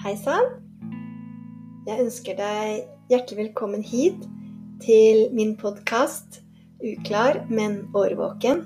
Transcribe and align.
Hei 0.00 0.14
sann. 0.16 0.46
Jeg 1.84 2.00
ønsker 2.00 2.36
deg 2.38 2.86
hjertelig 3.12 3.36
velkommen 3.36 3.82
hit 3.84 4.22
til 4.80 5.26
min 5.36 5.50
podkast 5.60 6.38
'Uklar, 6.80 7.42
men 7.50 7.74
årvåken'. 7.92 8.62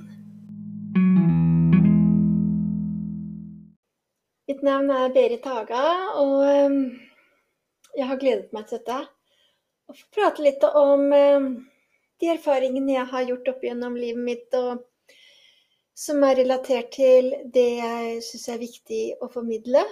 Mitt 4.47 4.63
navn 4.63 4.95
er 4.95 5.11
Berit 5.17 5.51
Haga, 5.51 5.83
og 6.23 6.37
ehm, 6.53 6.79
jeg 7.99 8.07
har 8.13 8.23
gledet 8.23 8.55
meg 8.55 8.71
til 8.71 8.79
dette. 8.79 9.01
Å 9.91 9.99
få 9.99 10.07
prate 10.15 10.47
litt 10.47 10.63
om 10.71 11.11
ehm, 11.19 11.51
de 12.23 12.31
erfaringene 12.37 12.95
jeg 13.01 13.11
har 13.11 13.27
gjort 13.33 13.55
opp 13.57 13.67
gjennom 13.67 13.99
livet 13.99 14.23
mitt, 14.31 14.55
og 14.55 14.87
som 15.99 16.23
er 16.23 16.45
relatert 16.45 16.95
til 16.95 17.35
det 17.59 17.71
jeg 17.83 18.23
syns 18.23 18.51
er 18.55 18.67
viktig 18.69 19.05
å 19.19 19.35
formidle. 19.35 19.83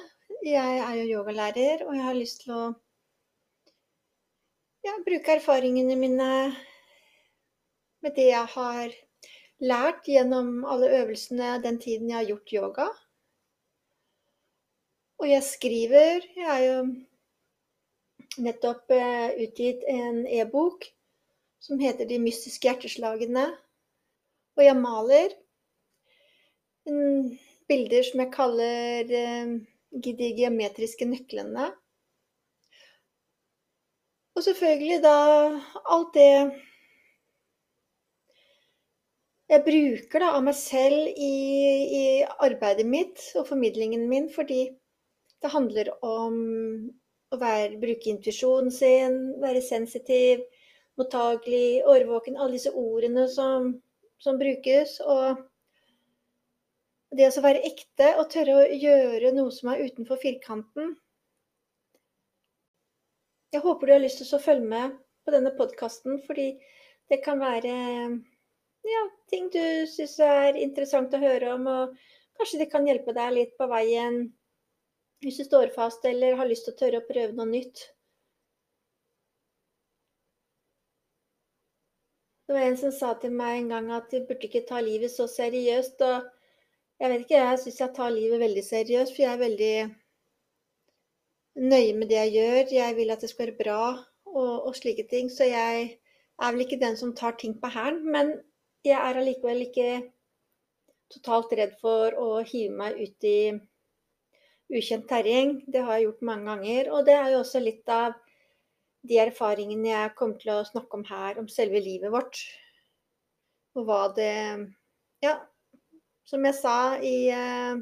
Jeg 0.43 0.79
er 0.83 0.95
jo 0.99 1.21
yogalærer, 1.21 1.85
og 1.87 1.95
jeg 1.95 2.03
har 2.03 2.17
lyst 2.19 2.41
til 2.43 2.53
å 2.57 2.63
ja, 4.83 4.97
bruke 5.07 5.37
erfaringene 5.37 5.95
mine 5.95 6.31
med 8.03 8.17
det 8.17 8.25
jeg 8.33 8.51
har 8.57 8.97
lært 9.63 10.11
gjennom 10.11 10.65
alle 10.67 10.91
øvelsene 10.99 11.61
den 11.63 11.79
tiden 11.79 12.11
jeg 12.11 12.19
har 12.19 12.29
gjort 12.33 12.55
yoga. 12.59 12.89
Og 15.23 15.31
jeg 15.31 15.47
skriver. 15.47 16.27
Jeg 16.35 16.49
har 16.51 16.63
jo 16.67 16.79
nettopp 18.43 18.91
eh, 18.99 19.39
utgitt 19.47 19.87
en 19.87 20.25
e-bok 20.27 20.89
som 21.63 21.79
heter 21.79 22.09
'De 22.11 22.19
mystiske 22.19 22.67
hjerteslagene'. 22.67 23.53
Og 24.59 24.65
jeg 24.65 24.77
maler 24.77 25.37
bilder 27.71 28.03
som 28.03 28.21
jeg 28.25 28.35
kaller 28.35 29.15
eh, 29.23 29.61
de 29.93 30.33
geometriske 30.37 31.07
nøklene. 31.09 31.71
Og 34.33 34.45
selvfølgelig 34.47 35.03
da 35.05 35.17
alt 35.93 36.15
det 36.17 36.29
jeg 39.53 39.65
bruker 39.67 40.23
da 40.23 40.31
av 40.33 40.45
meg 40.47 40.57
selv 40.57 41.11
i, 41.13 41.33
i 41.93 42.05
arbeidet 42.41 42.87
mitt 42.89 43.21
og 43.37 43.45
formidlingen 43.51 44.07
min, 44.09 44.31
fordi 44.33 44.63
det 45.45 45.51
handler 45.53 45.91
om 46.01 46.39
å 47.33 47.39
være, 47.41 47.77
bruke 47.83 48.09
intuisjonen 48.13 48.73
sin, 48.73 49.19
være 49.43 49.61
sensitiv, 49.65 50.41
mottagelig, 51.01 51.83
årvåken. 51.89 52.39
Alle 52.39 52.57
disse 52.57 52.73
ordene 52.73 53.27
som, 53.33 53.75
som 54.23 54.41
brukes. 54.41 54.99
Og 55.05 55.43
det 57.13 57.29
å 57.29 57.45
være 57.45 57.63
ekte 57.69 58.15
og 58.21 58.29
tørre 58.33 58.59
å 58.63 58.69
gjøre 58.81 59.33
noe 59.37 59.53
som 59.53 59.73
er 59.73 59.85
utenfor 59.85 60.21
firkanten. 60.21 60.95
Jeg 63.53 63.61
håper 63.67 63.89
du 63.89 63.93
har 63.93 64.01
lyst 64.01 64.23
til 64.23 64.33
å 64.33 64.41
følge 64.41 64.69
med 64.69 64.95
på 65.27 65.35
denne 65.35 65.53
podkasten, 65.59 66.23
fordi 66.25 66.55
det 67.13 67.21
kan 67.25 67.43
være 67.43 67.73
ja, 68.89 69.03
ting 69.31 69.51
du 69.53 69.63
syns 69.93 70.17
er 70.25 70.57
interessant 70.57 71.13
å 71.13 71.21
høre 71.21 71.53
om, 71.55 71.69
og 71.69 72.39
kanskje 72.41 72.63
det 72.65 72.71
kan 72.73 72.89
hjelpe 72.89 73.13
deg 73.15 73.37
litt 73.37 73.59
på 73.59 73.69
veien 73.71 74.25
hvis 75.23 75.39
du 75.39 75.45
står 75.47 75.71
fast 75.77 76.05
eller 76.09 76.39
har 76.41 76.49
lyst 76.49 76.65
til 76.67 76.75
å 76.75 76.81
tørre 76.81 77.03
å 77.03 77.07
prøve 77.07 77.37
noe 77.37 77.47
nytt. 77.47 77.85
Det 82.49 82.57
var 82.57 82.67
en 82.67 82.81
som 82.81 82.91
sa 82.93 83.13
til 83.21 83.37
meg 83.37 83.61
en 83.61 83.69
gang 83.77 83.93
at 84.01 84.09
de 84.11 84.25
burde 84.27 84.49
ikke 84.49 84.65
ta 84.67 84.81
livet 84.83 85.13
så 85.13 85.29
seriøst. 85.31 86.03
og 86.09 86.32
jeg 87.03 87.11
vet 87.11 87.25
ikke, 87.25 87.39
jeg 87.41 87.59
syns 87.59 87.81
jeg 87.81 87.95
tar 87.97 88.13
livet 88.15 88.39
veldig 88.39 88.63
seriøst, 88.63 89.11
for 89.11 89.25
jeg 89.25 89.33
er 89.33 89.41
veldig 89.41 89.77
nøye 91.73 91.97
med 91.99 92.09
det 92.13 92.19
jeg 92.21 92.33
gjør. 92.37 92.61
Jeg 92.77 92.97
vil 92.97 93.11
at 93.11 93.25
det 93.25 93.31
skal 93.33 93.49
være 93.49 93.59
bra 93.59 93.81
og, 94.31 94.53
og 94.69 94.77
slike 94.79 95.09
ting. 95.11 95.31
Så 95.31 95.49
jeg 95.51 95.81
er 96.39 96.53
vel 96.53 96.63
ikke 96.63 96.79
den 96.79 96.97
som 97.01 97.15
tar 97.19 97.35
ting 97.41 97.57
på 97.61 97.73
hælen. 97.75 98.07
Men 98.07 98.33
jeg 98.87 98.95
er 98.95 99.19
allikevel 99.19 99.67
ikke 99.67 99.91
totalt 101.13 101.53
redd 101.59 101.75
for 101.83 102.15
å 102.23 102.29
hive 102.47 102.73
meg 102.79 103.03
ut 103.03 103.29
i 103.29 103.39
ukjent 104.73 105.09
terreng. 105.11 105.59
Det 105.67 105.83
har 105.83 105.99
jeg 105.99 106.07
gjort 106.07 106.27
mange 106.31 106.53
ganger. 106.53 106.93
Og 106.95 107.07
det 107.11 107.19
er 107.19 107.33
jo 107.35 107.43
også 107.43 107.67
litt 107.67 107.91
av 107.91 108.15
de 109.11 109.19
erfaringene 109.19 109.91
jeg 109.91 110.15
kommer 110.15 110.39
til 110.39 110.55
å 110.55 110.63
snakke 110.71 111.01
om 111.01 111.09
her, 111.11 111.43
om 111.43 111.51
selve 111.51 111.83
livet 111.83 112.15
vårt. 112.15 112.45
Og 113.75 113.91
hva 113.91 114.05
det 114.15 114.35
Ja, 115.23 115.37
som 116.29 116.45
jeg 116.47 116.57
sa 116.59 116.77
i, 116.99 117.17
uh, 117.33 117.79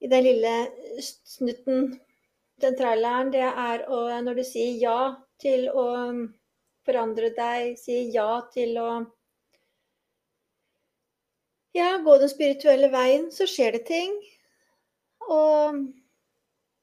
i 0.00 0.10
den 0.12 0.26
lille 0.26 0.54
snutten, 1.02 1.92
den 2.62 2.78
traileren, 2.78 3.32
det 3.34 3.44
er 3.46 3.84
å, 3.92 4.06
når 4.24 4.40
du 4.40 4.44
sier 4.46 4.78
ja 4.80 5.00
til 5.42 5.68
å 5.68 5.86
forandre 6.86 7.32
deg, 7.36 7.74
sier 7.80 8.08
ja 8.14 8.30
til 8.54 8.78
å 8.80 8.90
ja, 11.76 11.90
gå 12.00 12.16
den 12.22 12.32
spirituelle 12.32 12.88
veien, 12.88 13.28
så 13.34 13.44
skjer 13.50 13.76
det 13.76 13.84
ting. 13.90 14.14
Og 15.26 15.82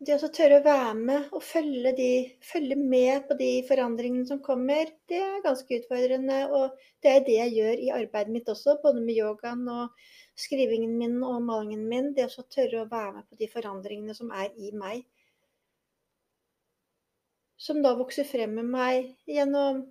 det 0.04 0.18
å 0.20 0.30
tørre 0.36 0.60
å 0.60 0.66
være 0.66 0.94
med 1.00 1.32
og 1.34 1.44
følge, 1.46 1.94
de, 1.98 2.10
følge, 2.46 2.76
med 2.78 3.24
på 3.30 3.38
de 3.40 3.52
forandringene 3.68 4.28
som 4.30 4.42
kommer, 4.44 4.92
det 5.10 5.22
er 5.24 5.46
ganske 5.46 5.80
utfordrende. 5.80 6.44
Og 6.52 6.84
det 7.04 7.14
er 7.14 7.26
det 7.28 7.38
jeg 7.40 7.56
gjør 7.58 7.86
i 7.88 7.94
arbeidet 8.02 8.36
mitt 8.36 8.52
også, 8.52 8.78
både 8.84 9.02
med 9.02 9.18
yogaen 9.18 9.64
og 9.72 10.06
skrivingen 10.40 10.98
min 10.98 11.20
og 11.24 11.42
malingen 11.46 11.84
min, 11.90 12.14
det 12.18 12.30
å 12.30 12.46
tørre 12.56 12.84
å 12.84 12.90
være 12.90 13.18
med 13.18 13.28
på 13.30 13.40
de 13.40 13.50
forandringene 13.52 14.16
som 14.18 14.32
er 14.34 14.50
i 14.58 14.72
meg. 14.76 15.04
Som 17.58 17.84
da 17.86 17.94
vokser 17.96 18.28
frem 18.28 18.58
med 18.58 18.72
meg 18.74 19.14
gjennom 19.30 19.86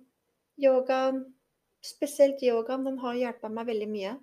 yogaen. 0.61 1.23
Spesielt 1.83 2.43
yogaen, 2.45 2.85
den 2.87 2.99
har 3.01 3.17
hjulpet 3.19 3.51
meg 3.51 3.67
veldig 3.71 3.89
mye. 3.91 4.13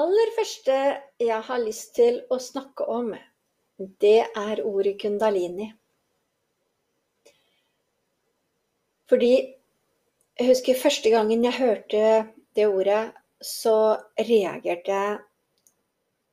Aller 0.00 0.32
første 0.36 0.76
jeg 1.20 1.42
har 1.46 1.62
lyst 1.62 1.94
til 1.98 2.22
å 2.32 2.40
snakke 2.42 2.86
om, 2.88 3.12
det 4.02 4.26
er 4.36 4.62
ordet 4.66 4.96
kundalini. 5.00 5.70
Fordi 9.10 9.32
jeg 10.40 10.48
husker 10.48 10.78
første 10.78 11.10
gangen 11.12 11.42
jeg 11.44 11.58
hørte 11.58 12.04
det 12.56 12.66
ordet, 12.68 13.10
så 13.40 13.96
reagerte 14.20 14.92
jeg 14.92 15.18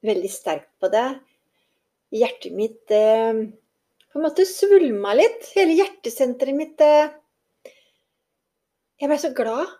veldig 0.07 0.31
sterkt 0.31 0.69
på 0.81 0.91
det. 0.91 1.07
Hjertet 2.15 2.53
mitt 2.55 2.93
eh, 2.93 3.41
på 4.11 4.19
en 4.19 4.25
måte 4.27 4.45
svulma 4.47 5.15
litt. 5.17 5.49
Hele 5.55 5.75
hjertesenteret 5.79 6.55
mitt 6.55 6.83
eh, 6.83 7.09
Jeg 8.97 9.11
ble 9.11 9.17
så 9.21 9.33
glad. 9.35 9.73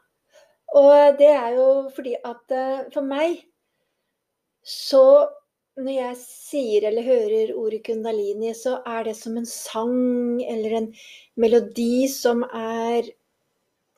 Og 0.77 1.19
det 1.19 1.29
er 1.31 1.55
jo 1.55 1.67
fordi 1.95 2.17
at 2.19 2.55
eh, 2.55 2.87
for 2.93 3.07
meg 3.07 3.39
så 4.67 5.03
når 5.77 5.93
jeg 5.93 6.17
sier 6.19 6.87
eller 6.89 7.05
hører 7.05 7.53
ordet 7.55 7.83
kundalini, 7.85 8.51
så 8.57 8.79
er 8.85 9.05
det 9.07 9.13
som 9.19 9.37
en 9.37 9.45
sang 9.47 10.41
eller 10.41 10.73
en 10.79 10.89
melodi 11.37 12.07
som 12.11 12.43
er 12.47 13.07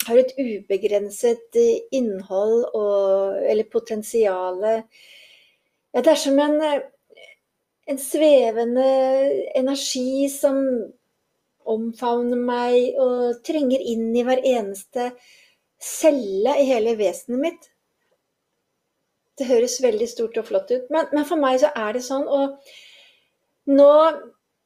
har 0.07 0.19
et 0.22 0.31
ubegrenset 0.40 1.57
innhold 1.96 2.63
og, 2.74 3.40
eller 3.46 3.68
potensial. 3.72 4.62
Ja, 4.63 6.02
det 6.02 6.13
er 6.13 6.22
som 6.22 6.40
en, 6.40 6.57
en 7.89 8.00
svevende 8.01 8.88
energi 9.60 10.30
som 10.33 10.62
omfavner 11.69 12.39
meg 12.39 12.98
og 13.01 13.42
trenger 13.45 13.81
inn 13.92 14.10
i 14.18 14.24
hver 14.25 14.42
eneste 14.42 15.12
celle 15.80 16.56
i 16.60 16.66
hele 16.69 16.95
vesenet 17.00 17.44
mitt. 17.44 17.69
Det 19.39 19.47
høres 19.47 19.80
veldig 19.83 20.07
stort 20.12 20.38
og 20.41 20.50
flott 20.50 20.71
ut, 20.74 20.89
men, 20.91 21.07
men 21.15 21.25
for 21.27 21.39
meg 21.39 21.62
så 21.62 21.71
er 21.71 21.95
det 21.95 22.03
sånn. 22.03 22.27
Og 22.27 22.59
nå 23.71 23.91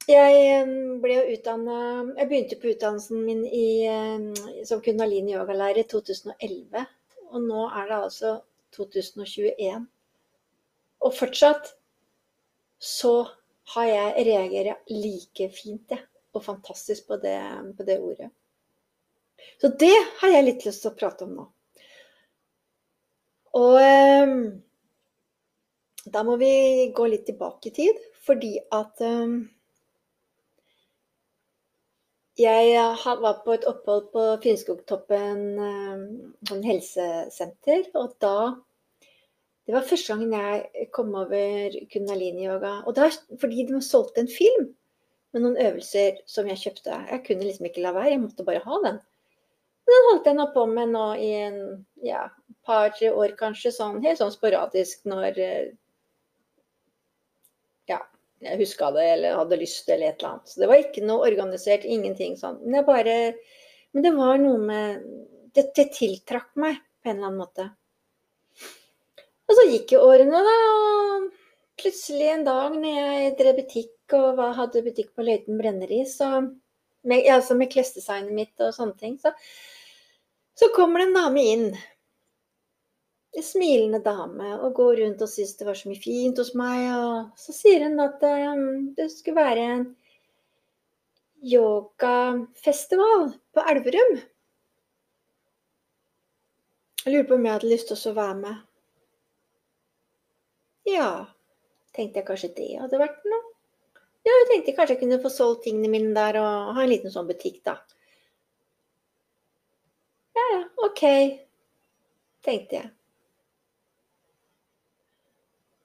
jeg 0.09 0.65
ble 0.99 1.19
utdanna 1.31 1.75
Jeg 2.17 2.27
begynte 2.27 2.57
på 2.59 2.73
utdannelsen 2.73 3.21
min 3.23 3.45
i, 3.47 3.85
som 4.67 4.81
kundalini 4.83 5.37
yogalærer 5.37 5.83
i 5.83 5.87
2011. 5.87 6.83
Og 7.31 7.45
nå 7.45 7.67
er 7.69 7.87
det 7.87 7.99
altså 7.99 8.33
2021. 8.75 9.85
Og 11.03 11.15
fortsatt 11.15 11.71
så 12.83 13.13
har 13.75 13.87
jeg 13.87 14.25
reagert 14.27 14.91
like 14.91 15.49
fint, 15.55 15.85
jeg. 15.89 16.03
Og 16.33 16.43
fantastisk 16.43 17.07
på 17.07 17.19
det, 17.21 17.37
på 17.77 17.85
det 17.85 17.99
ordet. 18.01 18.31
Så 19.61 19.69
det 19.79 19.95
har 20.19 20.33
jeg 20.33 20.45
litt 20.47 20.65
lyst 20.65 20.81
til 20.83 20.91
å 20.91 20.97
prate 20.97 21.27
om 21.27 21.35
nå. 21.37 21.45
Og 23.53 23.77
um, 23.77 24.37
da 26.13 26.23
må 26.25 26.37
vi 26.41 26.53
gå 26.95 27.05
litt 27.09 27.27
tilbake 27.29 27.69
i 27.69 27.75
tid, 27.75 27.99
fordi 28.25 28.55
at 28.73 29.03
um, 29.05 29.43
Jeg 32.33 32.73
var 33.05 33.43
på 33.45 33.53
et 33.53 33.65
opphold 33.69 34.07
på 34.09 34.21
Finnskogtoppen 34.41 35.41
eh, 35.61 35.99
sånn 36.49 36.63
helsesenter, 36.65 37.83
og 37.93 38.15
da 38.23 38.55
Det 39.67 39.75
var 39.75 39.85
første 39.85 40.15
gangen 40.15 40.33
jeg 40.33 40.87
kom 40.91 41.13
over 41.15 41.75
kundalini-yoga. 41.93 42.71
Og 42.83 42.95
det 42.95 43.03
var 43.05 43.13
fordi 43.39 43.67
de 43.69 43.77
solgte 43.85 44.25
en 44.25 44.27
film 44.27 44.65
med 45.31 45.45
noen 45.45 45.55
øvelser 45.61 46.17
som 46.27 46.49
jeg 46.49 46.59
kjøpte. 46.65 46.97
Jeg 47.11 47.21
kunne 47.27 47.45
liksom 47.47 47.69
ikke 47.69 47.85
la 47.85 47.93
være, 47.95 48.09
jeg 48.11 48.23
måtte 48.25 48.43
bare 48.49 48.65
ha 48.65 48.79
den. 48.83 48.97
Den 49.89 50.07
holdt 50.09 50.27
jeg 50.29 50.37
nå 50.37 50.47
på 50.53 50.65
med 50.69 50.93
nå 50.93 51.07
i 51.19 51.29
en 51.43 51.57
ja, 52.05 52.27
par-tre 52.67 53.11
år 53.11 53.35
kanskje, 53.39 53.73
sånn 53.75 53.99
helt 54.03 54.21
sånn 54.21 54.31
sporadisk 54.33 55.03
når 55.09 55.39
eh, 55.43 55.73
ja, 57.91 57.99
jeg 58.43 58.61
huska 58.61 58.93
det 58.95 59.05
eller 59.17 59.37
hadde 59.41 59.59
lyst 59.59 59.89
eller 59.89 60.13
et 60.13 60.23
eller 60.23 60.37
annet. 60.37 60.49
Så 60.53 60.63
det 60.63 60.71
var 60.71 60.81
ikke 60.81 61.05
noe 61.05 61.27
organisert, 61.27 61.83
ingenting 61.83 62.37
sånn. 62.39 62.61
Men, 62.63 62.85
bare, 62.87 63.17
men 63.91 64.07
det 64.07 64.13
var 64.15 64.39
noe 64.41 64.59
med 64.61 65.05
det, 65.53 65.69
det 65.75 65.89
tiltrakk 65.97 66.53
meg 66.59 66.79
på 67.03 67.11
en 67.11 67.17
eller 67.17 67.29
annen 67.29 67.43
måte. 67.43 67.69
Og 69.43 69.57
så 69.59 69.67
gikk 69.67 69.95
jo 69.95 70.05
årene, 70.07 70.39
da. 70.47 70.57
Og 70.71 71.27
plutselig 71.83 72.29
en 72.31 72.47
dag 72.47 72.75
når 72.77 72.97
jeg 72.97 73.35
drev 73.39 73.59
butikk 73.59 74.15
og 74.17 74.39
hadde 74.57 74.85
butikk 74.85 75.11
på 75.17 75.25
Løiten 75.25 75.59
brenneri, 75.59 76.03
så 76.07 76.29
med, 77.03 77.27
altså 77.27 77.57
med 77.59 77.71
klesdesignet 77.73 78.31
mitt 78.35 78.63
og 78.63 78.71
sånne 78.75 78.95
ting, 78.99 79.17
så, 79.19 79.33
så 80.59 80.69
kommer 80.75 80.99
det 80.99 81.05
en 81.09 81.17
dame 81.17 81.43
inn. 81.53 81.67
En 83.33 83.45
smilende 83.45 83.99
dame 84.05 84.51
og 84.59 84.75
går 84.77 84.99
rundt 85.01 85.23
og 85.25 85.29
syns 85.31 85.55
det 85.57 85.65
var 85.65 85.77
så 85.77 85.89
mye 85.89 86.01
fint 86.01 86.37
hos 86.37 86.53
meg. 86.57 86.85
Og 86.93 87.39
så 87.41 87.55
sier 87.55 87.87
hun 87.87 87.97
at 88.03 88.21
um, 88.53 88.93
det 88.97 89.09
skulle 89.11 89.41
være 89.41 89.63
en 89.77 89.87
yogafestival 91.43 93.33
på 93.53 93.65
Elverum. 93.73 94.19
Jeg 97.03 97.11
lurer 97.11 97.25
på 97.27 97.35
om 97.35 97.45
jeg 97.47 97.57
hadde 97.57 97.71
lyst 97.73 97.89
til 97.91 98.11
å 98.13 98.15
være 98.15 98.37
med. 98.39 98.61
Ja, 100.87 101.09
tenkte 101.95 102.21
jeg 102.21 102.27
kanskje 102.27 102.53
det 102.55 102.69
hadde 102.79 103.01
vært 103.01 103.25
noe. 103.27 103.43
Ja, 104.23 104.31
jeg 104.31 104.47
tenkte 104.51 104.75
kanskje 104.77 104.95
jeg 104.95 105.01
kunne 105.01 105.19
få 105.23 105.31
solgt 105.33 105.65
tingene 105.65 105.91
mine 105.91 106.13
der 106.15 106.39
og 106.39 106.77
ha 106.77 106.83
en 106.83 106.91
liten 106.91 107.11
sånn 107.11 107.27
butikk, 107.27 107.59
da. 107.67 107.75
Ja, 110.33 110.43
ja, 110.53 110.61
OK, 110.87 111.01
tenkte 112.45 112.75
jeg. 112.79 112.91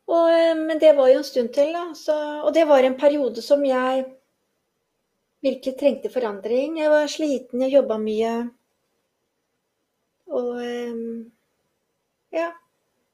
Og, 0.08 0.28
eh, 0.32 0.54
men 0.56 0.78
det 0.80 0.94
var 0.96 1.10
jo 1.12 1.18
en 1.20 1.26
stund 1.30 1.52
til, 1.54 1.72
da. 1.76 1.84
Så, 1.94 2.16
og 2.42 2.54
det 2.56 2.64
var 2.68 2.84
en 2.84 2.96
periode 3.00 3.44
som 3.44 3.64
jeg 3.64 4.06
virkelig 5.44 5.74
trengte 5.78 6.12
forandring. 6.12 6.78
Jeg 6.80 6.90
var 6.90 7.10
sliten, 7.12 7.64
jeg 7.64 7.76
jobba 7.76 7.98
mye. 8.00 8.36
Og 10.38 10.54
eh, 10.64 11.02
ja. 12.38 12.52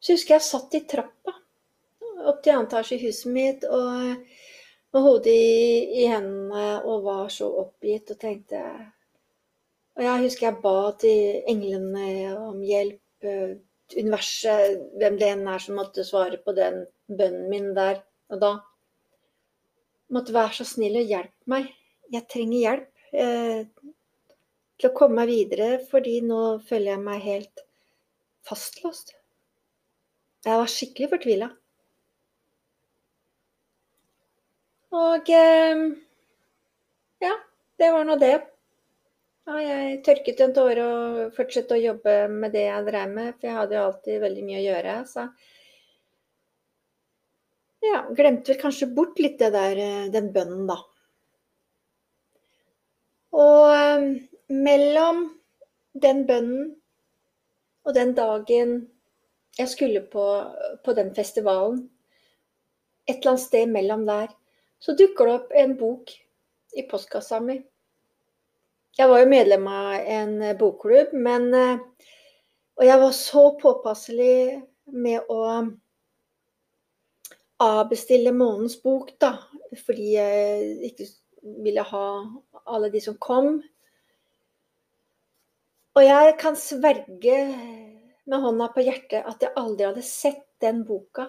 Så 0.01 0.15
husker 0.15 0.37
jeg 0.37 0.47
satt 0.47 0.79
i 0.79 0.85
trappa 0.87 1.35
opp 2.25 2.41
til 2.43 2.55
annen 2.55 2.69
etasje 2.69 2.97
i 2.97 3.07
huset 3.07 3.33
mitt 3.33 3.65
og 3.69 3.91
med 4.95 5.03
hodet 5.03 5.33
i, 5.33 6.03
i, 6.03 6.05
hendene 6.09 6.81
og 6.89 7.05
var 7.05 7.31
så 7.33 7.49
oppgitt 7.65 8.13
og 8.15 8.21
tenkte 8.21 8.61
Og 9.95 10.03
jeg 10.03 10.23
husker 10.25 10.49
jeg 10.49 10.61
ba 10.63 10.79
til 10.99 11.51
englene 11.51 12.35
om 12.35 12.63
hjelp, 12.67 13.01
eh, 13.23 13.57
universet, 13.95 14.81
hvem 14.99 15.19
det 15.21 15.31
enn 15.31 15.49
er 15.51 15.63
som 15.63 15.79
måtte 15.79 16.07
svare 16.07 16.41
på 16.43 16.55
den 16.57 16.83
bønnen 17.07 17.51
min 17.51 17.73
der 17.77 18.01
og 18.33 18.41
da. 18.43 18.53
Måtte 20.15 20.35
være 20.35 20.59
så 20.59 20.67
snill 20.67 20.99
og 20.99 21.11
hjelpe 21.11 21.51
meg. 21.51 21.69
Jeg 22.13 22.27
trenger 22.31 22.65
hjelp 22.65 23.05
eh, 23.13 23.91
til 24.81 24.91
å 24.91 24.97
komme 24.99 25.23
meg 25.23 25.31
videre, 25.31 25.69
fordi 25.91 26.19
nå 26.27 26.41
føler 26.67 26.95
jeg 26.95 27.05
meg 27.05 27.23
helt 27.25 27.63
fastlåst. 28.45 29.15
Jeg 30.45 30.59
var 30.61 30.69
skikkelig 30.69 31.11
fortvila. 31.15 31.49
Og 34.95 35.31
eh, 35.35 35.87
ja, 37.25 37.39
det 37.79 37.93
var 37.95 38.11
nå 38.11 38.19
det. 38.21 38.35
Ja, 39.45 39.59
jeg 39.61 39.97
tørket 40.07 40.39
en 40.41 40.55
tåre 40.57 40.85
og 40.89 41.17
fortsatte 41.37 41.77
å 41.77 41.81
jobbe 41.81 42.13
med 42.33 42.55
det 42.57 42.63
jeg 42.65 42.85
drev 42.87 43.11
med, 43.13 43.35
for 43.35 43.49
jeg 43.51 43.57
hadde 43.59 43.77
jo 43.77 43.83
alltid 43.91 44.23
veldig 44.23 44.45
mye 44.47 44.61
å 44.61 44.65
gjøre. 44.65 44.95
Så 45.11 45.25
ja, 47.85 47.99
glemte 48.17 48.55
vel 48.55 48.61
kanskje 48.63 48.89
bort 48.97 49.21
litt 49.21 49.37
det 49.43 49.51
der, 49.53 49.81
eh, 49.85 50.07
den 50.15 50.31
bønnen, 50.33 50.65
da. 50.71 50.79
Og 53.37 53.75
eh, 53.75 54.07
mellom 54.49 55.21
den 56.07 56.25
bønnen 56.31 56.73
og 57.85 57.95
den 57.99 58.17
dagen 58.17 58.75
jeg 59.61 59.69
skulle 59.75 60.07
på, 60.09 60.25
på 60.81 60.97
den 60.97 61.13
festivalen, 61.15 61.85
et 63.05 63.19
eller 63.19 63.35
annet 63.35 63.45
sted 63.45 63.69
mellom 63.69 64.09
der, 64.09 64.33
så 64.81 64.97
dukker 64.97 65.29
det 65.29 65.37
opp 65.37 65.55
en 65.61 65.77
bok 65.85 66.17
i 66.81 66.89
postkassa 66.89 67.45
mi. 67.45 67.61
Jeg 68.95 69.11
var 69.11 69.25
jo 69.25 69.31
medlem 69.31 69.65
av 69.67 69.95
en 70.17 70.35
bokklubb, 70.59 71.15
men 71.19 71.49
eh, 71.55 71.83
Og 72.75 72.85
jeg 72.87 72.99
var 72.99 73.13
så 73.15 73.43
påpasselig 73.61 74.63
med 74.91 75.29
å 75.31 75.43
avbestille 77.63 78.33
månedens 78.35 78.75
bok, 78.83 79.13
da. 79.23 79.37
Fordi 79.87 80.09
jeg 80.17 80.91
ikke 80.91 81.07
ville 81.63 81.85
ha 81.87 82.09
alle 82.67 82.91
de 82.91 83.03
som 83.05 83.15
kom. 83.23 83.61
Og 85.95 86.03
jeg 86.03 86.35
kan 86.43 86.59
sverge 86.59 87.39
med 88.27 88.43
hånda 88.43 88.73
på 88.75 88.83
hjertet 88.83 89.23
at 89.23 89.43
jeg 89.47 89.55
aldri 89.61 89.87
hadde 89.87 90.03
sett 90.07 90.43
den 90.65 90.83
boka 90.89 91.29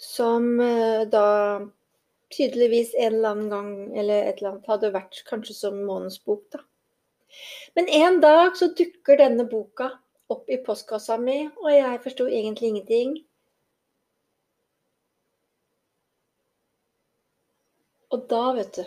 som 0.00 0.60
eh, 0.60 1.04
da 1.10 1.26
tydeligvis 2.34 2.94
en 2.94 3.14
eller 3.14 3.34
annen 3.34 3.50
gang 3.52 3.98
eller 3.98 4.28
et 4.28 4.40
eller 4.40 4.50
annet 4.54 4.72
hadde 4.72 4.94
vært 4.94 5.20
kanskje 5.28 5.56
som 5.56 5.78
månedens 5.86 6.20
bok, 6.24 6.44
da. 6.54 6.64
Men 7.74 7.88
en 7.98 8.20
dag 8.22 8.56
så 8.58 8.70
dukker 8.78 9.18
denne 9.18 9.46
boka 9.50 9.90
opp 10.30 10.50
i 10.50 10.58
postkassa 10.66 11.16
mi, 11.20 11.38
og 11.62 11.70
jeg 11.72 12.02
forsto 12.04 12.26
egentlig 12.30 12.70
ingenting. 12.70 13.16
Og 18.14 18.28
da, 18.30 18.44
vet 18.54 18.78
du, 18.78 18.84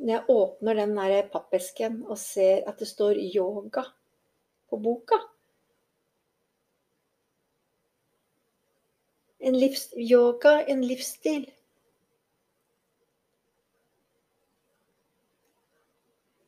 når 0.00 0.14
jeg 0.14 0.36
åpner 0.36 0.78
den 0.78 0.94
der 0.96 1.26
pappesken 1.32 2.00
og 2.06 2.18
ser 2.18 2.62
at 2.70 2.78
det 2.80 2.88
står 2.88 3.18
yoga 3.18 3.84
på 4.70 4.78
boka 4.80 5.18
En 9.40 9.54
livs, 9.56 9.86
yoga, 9.96 10.50
en 10.68 10.82
livsstil. 10.84 11.46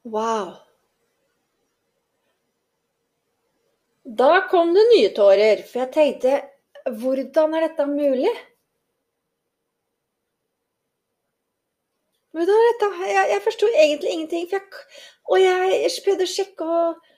Wow. 0.04 0.54
Da 4.04 4.48
kom 4.50 4.74
det 4.74 4.82
nye 4.94 5.10
tårer, 5.14 5.62
for 5.68 5.84
jeg 5.84 5.92
tenkte 5.94 6.40
hvordan 7.02 7.54
er 7.54 7.68
dette 7.68 7.86
mulig? 7.86 8.32
Hvordan 12.32 12.58
er 12.58 12.68
dette? 12.72 12.90
Jeg, 13.12 13.30
jeg 13.30 13.44
forsto 13.46 13.70
egentlig 13.70 14.12
ingenting. 14.16 14.46
Jeg, 14.50 14.84
og 15.30 15.40
jeg 15.42 15.90
prøvde 16.04 16.26
å 16.26 16.32
sjekke, 16.34 16.68
og 16.82 17.08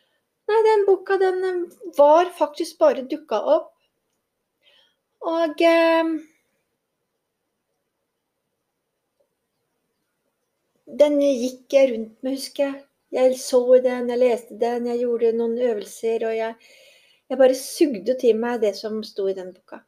Nei, 0.50 0.60
den 0.66 0.82
boka 0.84 1.16
den 1.20 1.38
var 1.96 2.28
faktisk 2.38 2.76
bare 2.82 3.04
dukka 3.08 3.38
opp 3.54 3.70
og 5.24 5.62
eh, 5.64 6.10
den 10.86 11.20
gikk 11.20 11.72
jeg 11.72 11.92
rundt 11.92 12.18
med, 12.22 12.36
husker 12.36 12.64
jeg. 12.66 12.82
Jeg 13.14 13.38
så 13.38 13.60
den, 13.78 14.08
jeg 14.10 14.18
leste 14.18 14.56
den, 14.58 14.88
jeg 14.90 15.04
gjorde 15.04 15.32
noen 15.38 15.54
øvelser, 15.62 16.24
og 16.26 16.34
jeg, 16.34 16.70
jeg 17.30 17.38
bare 17.38 17.58
sugde 17.58 18.16
til 18.18 18.40
meg 18.40 18.62
det 18.64 18.72
som 18.74 18.96
sto 19.06 19.28
i 19.30 19.36
den 19.36 19.52
boka. 19.54 19.84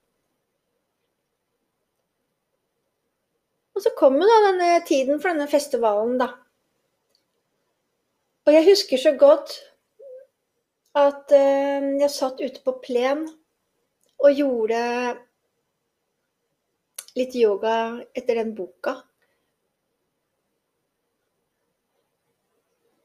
Og 3.77 3.83
så 3.83 3.91
kom 3.99 4.21
da 4.23 4.37
denne 4.47 4.69
tiden 4.89 5.19
for 5.21 5.35
denne 5.35 5.49
festivalen, 5.51 6.15
da. 6.23 6.31
Og 8.47 8.55
jeg 8.55 8.69
husker 8.71 9.03
så 9.03 9.13
godt 9.19 9.57
at 10.97 11.35
uh, 11.35 11.89
jeg 12.01 12.13
satt 12.15 12.41
ute 12.41 12.63
på 12.65 12.77
plen 12.85 13.27
og 14.23 14.39
gjorde 14.39 14.79
litt 17.19 17.35
yoga 17.37 17.75
etter 18.17 18.39
den 18.39 18.55
boka. 18.57 19.01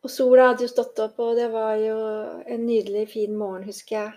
Og 0.06 0.12
sola 0.16 0.48
hadde 0.50 0.66
jo 0.66 0.72
stått 0.72 1.00
opp, 1.06 1.22
og 1.26 1.36
det 1.40 1.48
var 1.56 1.74
jo 1.82 1.96
en 2.58 2.66
nydelig, 2.68 3.08
fin 3.16 3.38
morgen, 3.44 3.66
husker 3.72 3.98
jeg. 3.98 4.14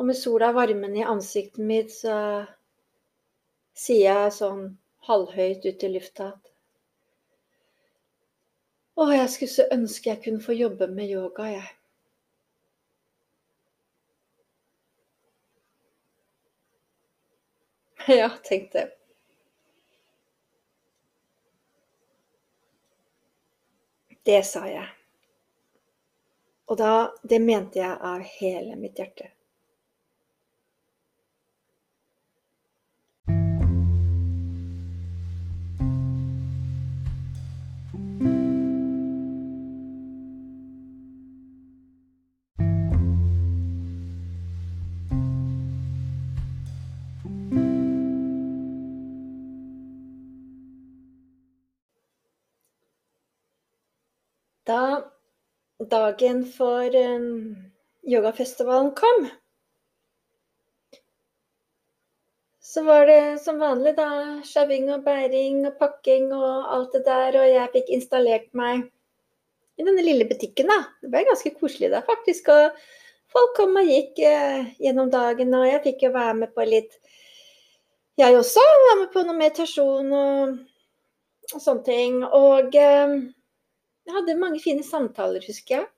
Og 0.00 0.06
med 0.08 0.16
sola 0.20 0.48
varmen 0.56 0.96
i 0.96 1.04
ansiktet 1.14 1.62
mitt, 1.70 1.94
så 2.00 2.16
sier 3.84 4.02
jeg 4.20 4.34
sånn 4.36 4.62
halvhøyt 5.10 5.66
ut 5.72 5.88
i 5.90 5.92
lufta 5.96 6.30
at 6.34 6.54
Å, 9.02 9.04
jeg 9.12 9.30
skulle 9.32 9.52
så 9.54 9.64
ønske 9.78 10.10
jeg 10.12 10.20
kunne 10.28 10.44
få 10.46 10.54
jobbe 10.60 10.90
med 10.94 11.10
yoga, 11.16 11.50
jeg. 11.56 11.68
Ja, 18.08 18.30
tenkte 18.44 18.78
det. 18.78 18.99
Det 24.22 24.42
sa 24.46 24.66
jeg. 24.68 24.86
Og 26.70 26.78
da 26.78 27.12
Det 27.22 27.40
mente 27.42 27.80
jeg 27.80 27.98
av 28.00 28.22
hele 28.40 28.76
mitt 28.76 28.98
hjerte. 28.98 29.30
Dagen 55.90 56.44
for 56.48 56.96
um, 56.96 57.56
yogafestivalen 58.06 58.94
kom, 58.98 59.28
så 62.70 62.82
var 62.86 63.06
det 63.06 63.42
som 63.42 63.58
vanlig, 63.58 63.96
da. 63.96 64.08
Sjauing 64.46 64.92
og 64.94 65.02
bæring 65.02 65.64
og 65.66 65.74
pakking 65.80 66.28
og 66.36 66.68
alt 66.70 66.92
det 66.94 67.02
der. 67.08 67.38
Og 67.40 67.48
jeg 67.50 67.72
fikk 67.72 67.88
installert 67.96 68.46
meg 68.54 68.84
i 69.80 69.86
denne 69.86 70.04
lille 70.06 70.26
butikken, 70.28 70.70
da. 70.70 70.84
Det 71.02 71.10
ble 71.10 71.24
ganske 71.26 71.50
koselig 71.56 71.90
da, 71.90 72.04
faktisk. 72.06 72.52
Og 72.54 72.78
folk 73.34 73.56
kom 73.58 73.74
og 73.80 73.90
gikk 73.90 74.22
eh, 74.22 74.70
gjennom 74.86 75.10
dagen, 75.10 75.50
og 75.58 75.66
jeg 75.66 75.82
fikk 75.88 76.06
jo 76.06 76.12
være 76.14 76.36
med 76.44 76.54
på 76.54 76.68
litt 76.68 76.94
Jeg 78.20 78.36
også 78.36 78.62
var 78.62 78.96
med 79.00 79.10
på 79.14 79.22
noe 79.24 79.38
meditasjon 79.38 80.14
og, 80.20 80.56
og 81.50 81.60
sånne 81.64 81.86
ting. 81.90 82.22
Og 82.22 82.78
eh, 82.78 83.18
jeg 84.10 84.16
hadde 84.18 84.40
mange 84.42 84.58
fine 84.58 84.82
samtaler, 84.82 85.44
husker 85.46 85.76
jeg. 85.76 85.88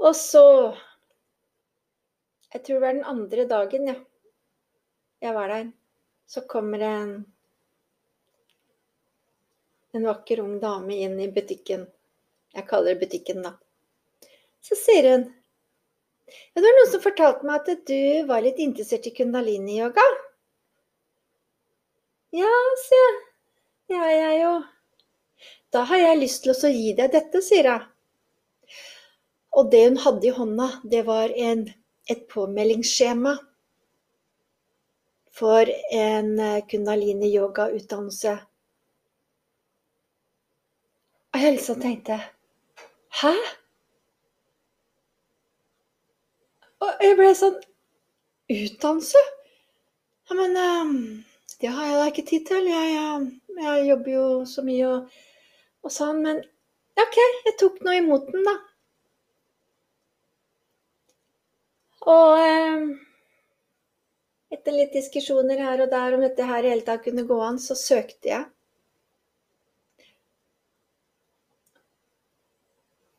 Og 0.00 0.16
så 0.16 0.46
Jeg 2.54 2.62
tror 2.62 2.76
det 2.76 2.82
var 2.84 2.92
den 2.94 3.08
andre 3.10 3.44
dagen, 3.50 3.88
ja 3.90 3.94
jeg 5.24 5.34
var 5.34 5.48
der, 5.48 5.70
så 6.26 6.40
kommer 6.40 6.78
en, 6.84 7.12
en 9.92 10.04
vakker 10.04 10.42
ung 10.42 10.58
dame 10.60 10.98
inn 11.06 11.16
i 11.20 11.30
butikken. 11.32 11.86
Jeg 12.54 12.68
kaller 12.68 12.92
det 12.92 13.06
butikken, 13.06 13.40
da. 13.46 13.54
Så 14.64 14.76
sier 14.76 15.08
hun 15.10 15.24
ja, 16.24 16.60
det 16.60 16.66
var 16.66 16.76
noen 16.76 16.90
som 16.92 17.02
fortalte 17.04 17.48
meg 17.48 17.66
at 17.72 17.82
du 17.88 18.28
var 18.28 18.44
litt 18.44 18.60
interessert 18.60 19.08
i 19.08 19.14
kundalini-yoga. 19.16 20.04
Ja, 22.36 22.52
sier 22.84 23.04
jeg. 23.08 23.18
Er 23.94 24.14
jeg 24.16 24.38
jo. 24.40 24.54
Da 25.74 25.82
har 25.90 25.98
jeg 25.98 26.20
lyst 26.20 26.44
til 26.44 26.54
å 26.54 26.70
gi 26.70 26.92
deg 26.94 27.10
dette, 27.10 27.40
sier 27.42 27.66
hun. 27.72 27.86
Og 29.58 29.70
det 29.72 29.80
hun 29.88 29.96
hadde 30.04 30.28
i 30.28 30.34
hånda, 30.36 30.68
det 30.86 31.00
var 31.08 31.34
en, 31.34 31.64
et 32.10 32.22
påmeldingsskjema 32.30 33.32
for 35.34 35.70
en 35.98 36.30
eh, 36.38 36.62
kundalini-yoga-utdannelse. 36.70 38.36
Og 41.34 41.42
jeg 41.42 41.56
liksom 41.56 41.82
tenkte 41.82 42.20
Hæ? 43.18 43.34
Og 46.84 47.02
jeg 47.02 47.18
ble 47.18 47.34
sånn 47.38 47.58
Utdannelse? 48.54 49.20
Ja, 50.28 50.36
men 50.38 50.58
um, 50.60 50.96
det 51.58 51.70
har 51.74 51.86
jeg 51.88 51.98
da 51.98 52.08
ikke 52.10 52.28
tid 52.30 52.46
til. 52.50 52.66
Jeg, 52.70 52.90
jeg, 52.94 53.62
jeg 53.64 53.86
jobber 53.88 54.14
jo 54.14 54.26
så 54.50 54.62
mye 54.66 54.90
og, 54.90 55.14
og 55.84 55.92
sånn. 55.92 56.22
Men 56.24 56.40
OK, 57.00 57.18
jeg 57.48 57.56
tok 57.60 57.80
nå 57.84 57.98
imot 58.00 58.30
den, 58.32 58.46
da. 58.48 58.56
Og 62.14 62.40
eh, 62.40 62.82
etter 64.54 64.76
litt 64.76 64.92
diskusjoner 64.96 65.62
her 65.64 65.84
og 65.84 65.92
der 65.92 66.16
om 66.16 66.24
dette 66.24 66.48
her 66.48 66.66
i 66.66 66.74
hele 66.74 66.84
tatt 66.86 67.04
kunne 67.06 67.24
gå 67.28 67.38
an, 67.44 67.60
så 67.60 67.76
søkte 67.78 68.30
jeg. 68.30 68.44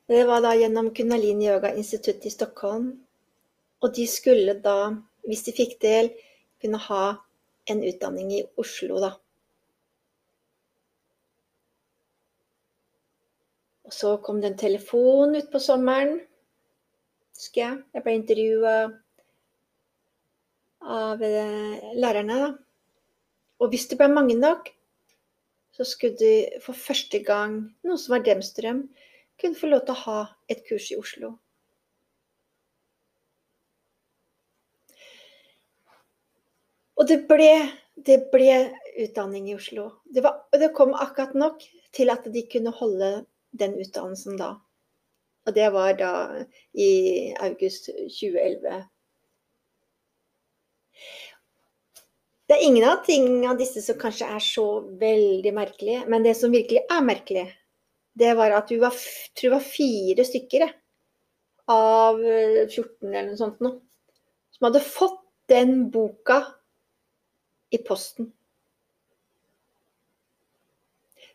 Det 0.05 0.21
var 0.29 0.43
da 0.45 0.51
gjennom 0.53 0.91
Kunalini 0.93 1.47
Yoga 1.49 1.71
Institutt 1.73 2.27
i 2.29 2.33
Stockholm. 2.33 2.91
Og 3.81 3.93
de 3.97 4.05
skulle 4.09 4.53
da, 4.61 4.93
hvis 5.25 5.43
de 5.47 5.53
fikk 5.57 5.79
del, 5.81 6.11
kunne 6.61 6.77
ha 6.85 7.05
en 7.73 7.81
utdanning 7.89 8.29
i 8.37 8.43
Oslo, 8.61 8.99
da. 9.01 9.15
Og 13.85 13.93
så 13.93 14.15
kom 14.25 14.41
det 14.41 14.51
en 14.51 14.59
telefon 14.59 15.37
utpå 15.37 15.61
sommeren, 15.61 16.17
husker 17.37 17.61
jeg. 17.61 17.81
Jeg 17.93 18.05
ble 18.05 18.15
intervjua 18.17 18.75
av 20.95 21.21
eh, 21.25 21.91
lærerne. 21.97 22.39
Da. 22.41 22.49
Og 23.61 23.71
hvis 23.71 23.87
det 23.91 23.99
ble 23.99 24.09
mange 24.11 24.37
nok, 24.39 24.71
så 25.75 25.85
skulle 25.87 26.17
de 26.17 26.61
for 26.63 26.77
første 26.77 27.19
gang, 27.25 27.57
noe 27.83 27.99
som 27.99 28.15
var 28.15 28.25
deres 28.25 28.53
drøm, 28.55 28.85
kunne 29.41 29.59
få 29.59 29.69
lov 29.69 29.83
til 29.85 29.95
å 29.95 30.03
ha 30.05 30.19
et 30.51 30.61
kurs 30.67 30.87
i 30.93 30.99
Oslo. 30.99 31.35
Og 36.95 37.09
det 37.09 37.25
ble, 37.27 37.51
det 38.07 38.21
ble 38.31 38.53
utdanning 39.03 39.49
i 39.51 39.57
Oslo. 39.57 39.89
Det, 40.07 40.23
var, 40.23 40.45
det, 40.55 40.71
kom 40.77 40.95
akkurat 40.95 41.35
nok 41.35 41.65
til 41.95 42.11
at 42.13 42.27
de 42.31 42.45
kunne 42.47 42.71
holde 42.77 43.09
den 43.59 43.77
utdannelsen 43.81 44.39
da. 44.39 44.55
Og 45.45 45.53
det 45.55 45.69
var 45.73 45.93
da 45.99 46.11
i 46.73 47.33
august 47.43 47.89
2011. 47.93 48.85
Det 52.45 52.55
er 52.55 52.65
ingen 52.65 52.85
av 52.85 53.03
tingene 53.05 53.49
av 53.51 53.59
disse 53.59 53.81
som 53.81 53.97
kanskje 53.97 54.27
er 54.29 54.41
så 54.43 54.65
veldig 55.01 55.53
merkelige, 55.53 56.03
men 56.09 56.25
det 56.25 56.35
som 56.37 56.53
virkelig 56.53 56.83
er 56.93 57.05
merkelig, 57.05 57.45
det 58.15 58.33
var 58.37 58.53
at 58.55 58.69
vi 58.71 58.77
var, 58.81 58.95
tror 59.35 59.55
var 59.57 59.65
fire 59.65 60.25
stykker 60.25 60.65
av 61.73 62.21
14 62.21 62.85
eh, 62.85 63.09
eller 63.09 63.31
noe 63.31 63.39
sånt 63.39 63.63
noe, 63.65 63.79
som 64.53 64.69
hadde 64.69 64.83
fått 64.85 65.21
den 65.49 65.87
boka 65.93 66.43
i 67.73 67.81
posten. 67.85 68.29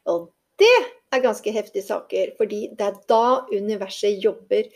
Og 0.08 0.30
det 0.62 0.76
er 1.10 1.24
ganske 1.24 1.52
heftige 1.52 1.82
saker, 1.86 2.34
fordi 2.38 2.68
det 2.78 2.86
er 2.86 3.00
da 3.10 3.46
universet 3.50 4.22
jobber 4.22 4.68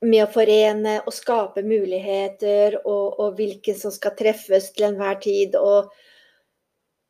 med 0.00 0.22
å 0.24 0.30
forene 0.32 0.96
og 1.04 1.14
skape 1.14 1.62
muligheter, 1.66 2.80
og, 2.84 3.20
og 3.20 3.36
hvilke 3.38 3.74
som 3.78 3.94
skal 3.94 4.16
treffes 4.18 4.70
til 4.74 4.88
enhver 4.90 5.18
tid. 5.22 5.56
Og, 5.58 5.90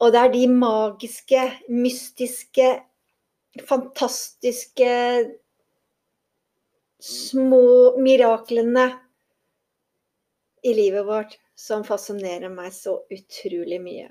og 0.01 0.13
det 0.13 0.23
er 0.23 0.33
de 0.35 0.47
magiske, 0.53 1.45
mystiske, 1.69 2.73
fantastiske 3.69 4.91
små 7.01 7.97
miraklene 8.01 8.91
i 10.63 10.75
livet 10.77 11.07
vårt 11.09 11.39
som 11.57 11.85
fascinerer 11.85 12.53
meg 12.53 12.73
så 12.77 12.99
utrolig 13.13 13.81
mye. 13.81 14.11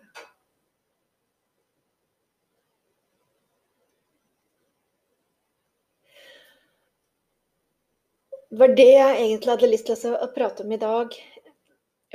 Det 8.50 8.58
var 8.58 8.72
det 8.74 8.88
jeg 8.90 9.18
egentlig 9.22 9.52
hadde 9.54 9.68
lyst 9.70 9.90
til 9.90 10.16
å 10.18 10.28
prate 10.34 10.64
om 10.66 10.72
i 10.74 10.82
dag. 10.82 11.14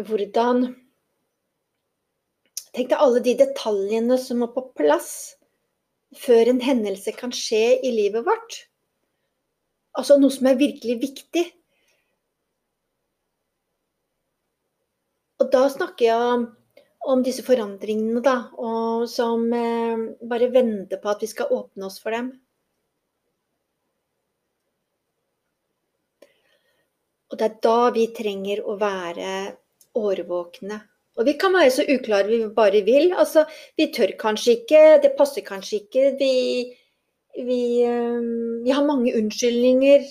Hvordan 0.02 0.64
Tenk 2.74 2.88
deg 2.90 2.98
alle 2.98 3.20
de 3.22 3.36
detaljene 3.38 4.16
som 4.18 4.40
må 4.42 4.48
på 4.50 4.64
plass 4.74 5.10
før 6.18 6.50
en 6.50 6.58
hendelse 6.62 7.12
kan 7.14 7.30
skje 7.34 7.76
i 7.86 7.92
livet 7.94 8.26
vårt. 8.26 8.56
Altså 9.94 10.16
noe 10.18 10.34
som 10.34 10.48
er 10.50 10.58
virkelig 10.58 10.96
viktig. 11.04 11.44
Og 15.38 15.50
da 15.54 15.68
snakker 15.70 16.08
jeg 16.08 16.32
om, 16.34 16.48
om 17.14 17.22
disse 17.22 17.46
forandringene, 17.46 18.22
da, 18.26 18.48
og 18.58 19.06
som 19.10 19.46
eh, 19.54 20.04
bare 20.26 20.50
venter 20.50 20.98
på 20.98 21.14
at 21.14 21.22
vi 21.22 21.30
skal 21.30 21.54
åpne 21.54 21.86
oss 21.86 22.00
for 22.02 22.14
dem. 22.16 22.32
Og 27.34 27.38
det 27.40 27.46
er 27.48 27.54
da 27.66 27.78
vi 27.90 28.02
trenger 28.14 28.60
å 28.62 28.76
være 28.78 29.30
årvåkne 29.98 30.76
Og 31.18 31.26
vi 31.26 31.32
kan 31.38 31.54
være 31.54 31.72
så 31.74 31.84
uklare 31.90 32.28
vi 32.30 32.36
bare 32.54 32.82
vil. 32.86 33.08
Altså, 33.22 33.42
vi 33.78 33.88
tør 33.94 34.12
kanskje 34.18 34.54
ikke, 34.60 34.82
det 35.02 35.10
passer 35.18 35.42
kanskje 35.46 35.80
ikke. 35.80 36.04
Vi, 36.20 36.30
vi, 37.48 37.58
vi 38.66 38.70
har 38.70 38.86
mange 38.86 39.16
unnskyldninger. 39.18 40.06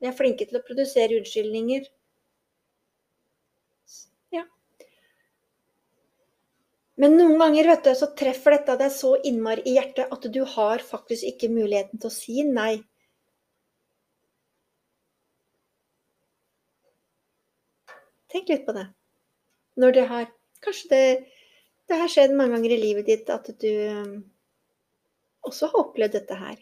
Vi 0.00 0.08
er 0.08 0.16
flinke 0.16 0.48
til 0.48 0.60
å 0.60 0.64
produsere 0.64 1.20
unnskyldninger. 1.20 1.88
Ja. 4.36 4.46
Men 7.00 7.16
noen 7.20 7.36
ganger 7.40 7.72
vet 7.72 7.88
du, 7.88 7.94
så 8.00 8.12
treffer 8.16 8.56
dette 8.58 8.80
deg 8.80 8.96
så 8.96 9.14
innmari 9.28 9.64
i 9.68 9.76
hjertet 9.76 10.12
at 10.12 10.28
du 10.36 10.42
har 10.56 10.84
faktisk 10.84 11.32
ikke 11.34 11.52
muligheten 11.52 12.00
til 12.00 12.12
å 12.12 12.16
si 12.16 12.48
nei. 12.48 12.78
Tenk 18.34 18.48
litt 18.50 18.64
på 18.66 18.72
det. 18.74 18.88
Når 19.78 19.92
det 19.94 20.08
har 20.10 20.30
Kanskje 20.64 20.88
det, 20.90 21.26
det 21.86 21.96
har 22.00 22.08
skjedd 22.08 22.32
mange 22.32 22.56
ganger 22.56 22.72
i 22.72 22.78
livet 22.80 23.04
ditt 23.06 23.28
at 23.28 23.50
du 23.60 23.68
um, 23.68 24.14
også 25.44 25.68
har 25.68 25.82
opplevd 25.82 26.16
dette 26.16 26.38
her. 26.40 26.56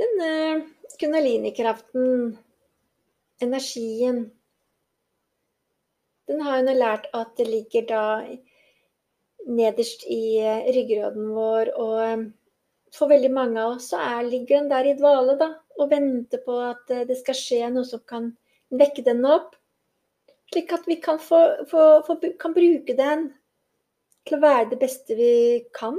Denne 0.00 0.32
kundalinikraften, 0.96 2.38
energien 3.44 4.24
den 6.30 6.40
har 6.46 6.60
hun 6.60 6.70
lært 6.78 7.08
at 7.16 7.32
det 7.38 7.48
ligger 7.48 7.86
da 7.88 8.04
nederst 9.50 10.04
i 10.06 10.38
ryggråden 10.38 10.76
ryggraden 10.76 11.32
vår. 11.34 11.72
Og 11.74 11.96
eh, 12.04 12.22
for 12.94 13.10
veldig 13.10 13.30
mange 13.34 13.62
av 13.62 13.76
oss 13.76 13.90
så 13.90 14.02
er, 14.02 14.28
ligger 14.28 14.60
den 14.60 14.70
der 14.70 14.90
i 14.90 14.96
dvale 14.98 15.36
da, 15.40 15.50
og 15.78 15.90
venter 15.90 16.42
på 16.44 16.60
at 16.68 16.90
eh, 16.94 17.06
det 17.08 17.18
skal 17.20 17.38
skje 17.38 17.72
noe 17.74 17.88
som 17.88 18.02
kan 18.06 18.30
vekke 18.70 19.04
den 19.06 19.24
opp. 19.26 19.56
Slik 20.50 20.72
at 20.74 20.86
vi 20.90 20.98
kan, 21.02 21.18
få, 21.22 21.40
få, 21.70 21.84
få, 22.06 22.18
kan 22.38 22.54
bruke 22.54 22.94
den 22.98 23.28
til 24.26 24.38
å 24.38 24.42
være 24.42 24.72
det 24.72 24.80
beste 24.80 25.18
vi 25.18 25.34
kan. 25.74 25.98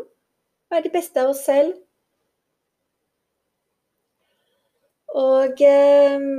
Være 0.72 0.88
det 0.88 0.96
beste 0.96 1.24
av 1.24 1.32
oss 1.32 1.44
selv. 1.48 1.76
Og 5.20 5.60
eh, 5.68 6.30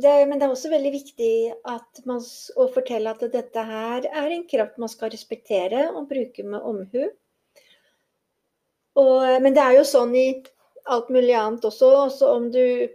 det, 0.00 0.14
men 0.26 0.40
det 0.40 0.46
er 0.46 0.54
også 0.54 0.72
veldig 0.72 0.90
viktig 0.94 1.34
man, 2.08 2.22
å 2.58 2.66
fortelle 2.74 3.12
at 3.14 3.22
dette 3.30 3.62
her 3.68 4.08
er 4.10 4.32
en 4.34 4.46
kraft 4.50 4.80
man 4.82 4.90
skal 4.90 5.12
respektere 5.12 5.86
og 5.92 6.08
bruke 6.10 6.42
med 6.42 6.66
omhu. 6.66 7.04
Og, 8.98 9.22
men 9.42 9.54
det 9.54 9.62
er 9.62 9.78
jo 9.78 9.86
sånn 9.86 10.14
i 10.18 10.28
alt 10.90 11.10
mulig 11.14 11.34
annet 11.38 11.66
også. 11.66 11.90
Også 12.08 12.30
om 12.30 12.50
du 12.54 12.90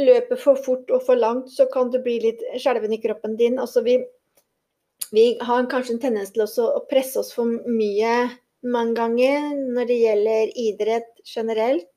løper 0.00 0.40
for 0.40 0.60
fort 0.60 0.92
og 0.92 1.04
for 1.06 1.20
langt, 1.20 1.50
så 1.52 1.66
kan 1.72 1.90
du 1.92 2.00
bli 2.04 2.18
litt 2.22 2.44
skjelven 2.60 2.94
i 2.96 3.00
kroppen 3.02 3.36
din. 3.40 3.58
Altså 3.60 3.84
vi, 3.84 3.98
vi 5.12 5.26
har 5.44 5.68
kanskje 5.72 5.96
en 5.96 6.04
tendens 6.04 6.32
til 6.36 6.44
å 6.44 6.84
presse 6.90 7.20
oss 7.20 7.32
for 7.36 7.48
mye 7.68 8.14
mange 8.60 8.96
ganger 8.98 9.56
når 9.56 9.88
det 9.88 9.98
gjelder 10.02 10.54
idrett 10.68 11.10
generelt. 11.24 11.88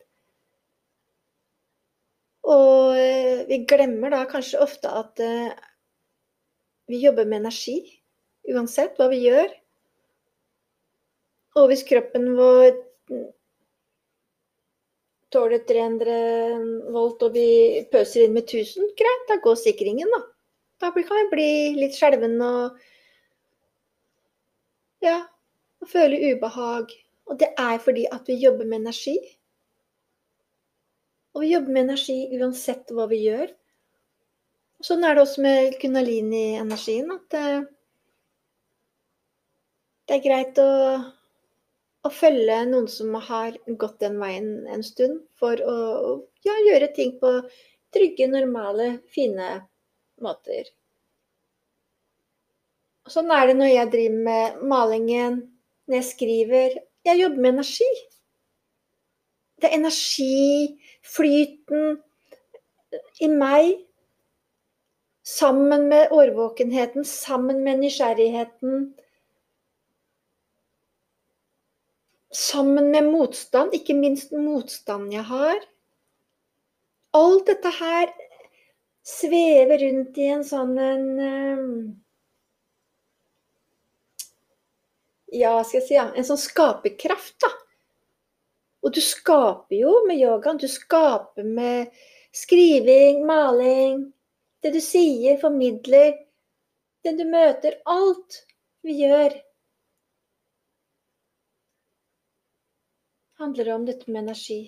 Og 2.43 2.97
eh, 2.99 3.43
vi 3.47 3.61
glemmer 3.69 4.11
da 4.11 4.23
kanskje 4.29 4.61
ofte 4.63 4.91
at 4.91 5.21
eh, 5.23 5.51
vi 6.91 6.99
jobber 7.03 7.27
med 7.27 7.43
energi, 7.43 7.77
uansett 8.51 8.97
hva 8.99 9.07
vi 9.11 9.21
gjør. 9.23 9.53
Og 11.61 11.69
hvis 11.69 11.85
kroppen 11.87 12.33
vår 12.35 12.73
tåler 15.33 15.63
300 15.69 16.91
volt 16.93 17.23
og 17.25 17.37
vi 17.37 17.47
pøser 17.93 18.25
inn 18.25 18.35
med 18.35 18.45
1000, 18.49 18.91
greit, 18.99 19.27
da 19.29 19.39
går 19.41 19.57
sikringen, 19.61 20.11
da. 20.13 20.21
Da 20.83 20.91
kan 20.91 21.19
vi 21.21 21.29
bli 21.31 21.51
litt 21.77 21.95
skjelven 21.95 22.35
og 22.43 22.81
ja, 25.03 25.21
og 25.81 25.89
føle 25.89 26.19
ubehag. 26.33 26.91
Og 27.31 27.39
det 27.39 27.53
er 27.59 27.79
fordi 27.79 28.03
at 28.11 28.27
vi 28.27 28.41
jobber 28.41 28.67
med 28.67 28.83
energi. 28.83 29.15
Og 31.33 31.41
vi 31.41 31.53
jobber 31.53 31.73
med 31.73 31.87
energi 31.87 32.17
uansett 32.37 32.91
hva 32.93 33.07
vi 33.09 33.23
gjør. 33.25 33.49
Sånn 34.83 35.05
er 35.07 35.15
det 35.15 35.23
også 35.23 35.43
med 35.45 35.77
kunalini-energien. 35.81 37.09
At 37.15 37.25
det, 37.33 37.43
det, 40.05 40.17
er 40.17 40.23
greit 40.25 40.61
å, 40.61 40.69
å, 42.03 42.11
følge 42.13 42.59
noen 42.69 42.89
som 42.91 43.15
har 43.29 43.57
gått 43.79 44.01
den 44.03 44.19
veien 44.21 44.67
en 44.69 44.85
stund, 44.85 45.23
for 45.39 45.57
å 45.57 45.77
ja, 46.45 46.57
gjøre 46.67 46.91
ting 46.97 47.15
på 47.21 47.33
trygge, 47.95 48.27
normale, 48.29 48.97
fine 49.15 49.49
måter. 50.21 50.69
Sånn 53.09 53.31
er 53.35 53.49
det 53.49 53.57
når 53.59 53.71
jeg 53.71 53.93
driver 53.95 54.27
med 54.27 54.65
malingen, 54.69 55.39
når 55.87 56.01
jeg 56.01 56.09
skriver. 56.11 56.81
Jeg 57.07 57.19
jobber 57.19 57.41
med 57.41 57.55
energi. 57.57 57.93
Det 59.63 59.69
er 59.71 59.77
energi, 59.77 60.75
flyten 61.07 61.93
i 63.23 63.29
meg, 63.31 63.77
sammen 65.23 65.87
med 65.87 66.11
årvåkenheten, 66.11 67.05
sammen 67.07 67.61
med 67.63 67.79
nysgjerrigheten. 67.79 68.89
Sammen 72.35 72.91
med 72.91 73.07
motstand, 73.07 73.71
ikke 73.79 73.95
minst 73.95 74.35
motstand 74.35 75.15
jeg 75.15 75.23
har. 75.31 75.63
Alt 77.15 77.47
dette 77.47 77.71
her 77.79 78.11
svever 79.07 79.79
rundt 79.87 80.19
i 80.19 80.31
en 80.35 80.43
sånn 80.43 80.75
en 80.91 81.11
eh, 81.23 81.67
Ja, 85.33 85.55
skal 85.63 85.79
jeg 85.79 85.87
si 85.87 85.95
ja, 85.95 86.09
en 86.13 86.25
sånn 86.27 86.37
skaperkraft, 86.37 87.39
da. 87.41 87.55
Og 88.83 88.91
du 88.91 88.99
skaper 89.01 89.77
jo 89.79 89.93
med 90.07 90.19
yogaen. 90.19 90.59
Du 90.59 90.67
skaper 90.67 91.47
med 91.47 91.93
skriving, 92.35 93.23
maling. 93.25 94.09
Det 94.63 94.73
du 94.75 94.81
sier, 94.83 95.39
formidler. 95.39 96.17
Det 97.03 97.15
du 97.19 97.23
møter. 97.29 97.79
Alt 97.87 98.43
vi 98.83 98.99
gjør. 99.05 99.39
handler 103.43 103.73
om 103.73 103.85
dette 103.85 104.11
med 104.11 104.23
energi. 104.23 104.61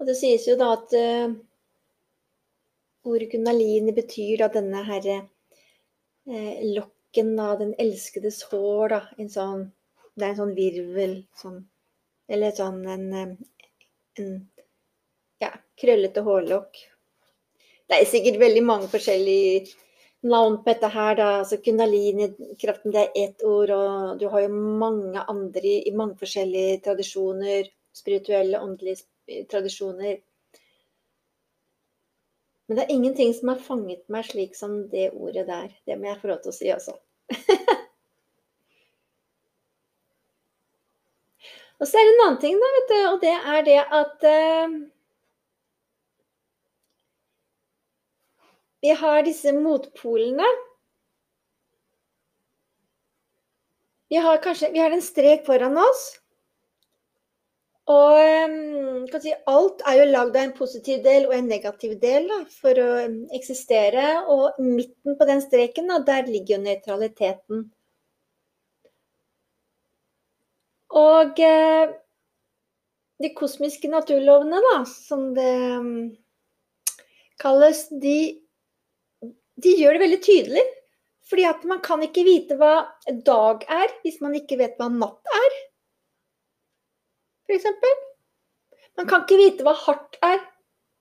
Og 0.00 0.08
det 0.08 0.16
sies 0.18 0.46
jo 0.48 0.56
da 0.58 0.70
at 0.74 0.94
uh, 0.96 1.34
ordet 3.06 3.28
kundalini 3.34 3.94
betyr 3.94 4.40
da 4.40 4.48
denne 4.54 4.80
herre 4.88 5.18
uh, 5.20 6.54
lokken 6.78 7.34
av 7.42 7.60
den 7.60 7.74
elskedes 7.84 8.42
hår, 8.50 8.94
da. 8.94 9.00
En 9.20 9.30
sånn 9.30 9.66
det 10.16 10.26
er 10.26 10.32
en 10.32 10.40
sånn 10.40 10.56
virvel 10.56 11.14
sånn 11.38 11.60
Eller 12.30 12.54
sånn 12.54 12.82
en, 12.86 13.06
en 14.20 14.32
ja, 15.42 15.50
krøllete 15.80 16.22
hårlokk. 16.22 16.76
Det 17.90 17.96
er 17.96 18.06
sikkert 18.06 18.38
veldig 18.38 18.62
mange 18.62 18.90
forskjellige 18.92 19.72
navn 20.30 20.60
på 20.60 20.70
dette 20.70 20.90
her. 20.94 21.16
Da. 21.18 21.28
Altså 21.40 21.58
Kundalini-kraften, 21.64 22.94
det 22.94 23.02
er 23.02 23.24
ett 23.24 23.42
ord, 23.42 23.72
og 23.74 24.20
du 24.20 24.28
har 24.30 24.44
jo 24.44 24.52
mange 24.54 25.24
andre 25.32 25.76
i 25.80 25.94
mange 25.96 26.18
forskjellige 26.20 26.80
tradisjoner. 26.86 27.70
Spirituelle, 27.96 28.60
åndelige 28.62 29.42
tradisjoner. 29.50 30.20
Men 32.68 32.78
det 32.78 32.84
er 32.84 32.94
ingenting 32.94 33.34
som 33.34 33.50
har 33.50 33.62
fanget 33.64 34.04
meg 34.06 34.28
slik 34.28 34.54
som 34.54 34.84
det 34.92 35.10
ordet 35.10 35.48
der. 35.48 35.72
Det 35.86 35.98
må 35.98 36.06
jeg 36.12 36.20
få 36.22 36.30
lov 36.30 36.44
til 36.44 36.52
å 36.52 36.54
si, 36.54 36.70
altså. 36.70 36.94
Og 41.80 41.88
så 41.88 41.96
er 41.96 42.06
det 42.06 42.14
en 42.14 42.24
annen 42.26 42.40
ting, 42.40 42.56
da, 42.60 42.70
vet 42.76 42.90
du, 42.90 42.98
og 43.08 43.20
det 43.22 43.36
er 43.54 43.62
det 43.68 43.78
at 44.00 44.26
eh, 44.28 44.80
Vi 48.80 48.92
har 48.96 49.22
disse 49.22 49.52
motpolene. 49.52 50.46
Vi 54.08 54.16
har 54.16 54.40
kanskje 54.42 54.70
vi 54.72 54.80
har 54.80 54.94
en 54.96 55.04
strek 55.04 55.44
foran 55.46 55.76
oss. 55.76 56.04
Og 57.90 59.10
kan 59.10 59.22
si, 59.22 59.34
alt 59.50 59.82
er 59.88 59.98
jo 59.98 60.06
lagd 60.10 60.38
av 60.38 60.46
en 60.46 60.54
positiv 60.56 61.02
del 61.04 61.26
og 61.28 61.34
en 61.36 61.50
negativ 61.50 61.96
del 62.02 62.28
da, 62.30 62.38
for 62.62 62.80
å 62.80 62.88
eksistere. 63.36 64.06
Og 64.32 64.60
midten 64.62 65.18
på 65.18 65.28
den 65.28 65.44
streken, 65.44 65.90
da, 65.92 66.00
der 66.06 66.30
ligger 66.30 66.56
jo 66.56 66.62
nøytraliteten. 66.64 67.68
Og 70.96 71.38
eh, 71.44 71.92
de 73.22 73.30
kosmiske 73.36 73.90
naturlovene, 73.92 74.58
da, 74.64 74.76
som 74.88 75.30
det 75.36 75.54
kalles, 77.40 77.86
de, 78.02 78.18
de 79.60 79.74
gjør 79.78 79.96
det 79.96 80.04
veldig 80.04 80.20
tydelig. 80.24 80.66
Fordi 81.30 81.44
at 81.46 81.66
man 81.68 81.82
kan 81.84 82.02
ikke 82.02 82.26
vite 82.26 82.56
hva 82.58 82.88
dag 83.06 83.62
er 83.70 83.92
hvis 84.02 84.18
man 84.24 84.34
ikke 84.34 84.58
vet 84.58 84.80
hva 84.80 84.88
natt 84.90 85.34
er. 85.36 85.58
For 87.46 87.54
eksempel. 87.54 88.00
Man 88.98 89.06
kan 89.10 89.22
ikke 89.22 89.38
vite 89.38 89.66
hva 89.66 89.76
hardt 89.78 90.18
er 90.26 90.40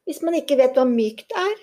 hvis 0.05 0.21
man 0.25 0.37
ikke 0.37 0.59
vet 0.59 0.77
hva 0.77 0.85
mykt 0.89 1.33
er. 1.37 1.57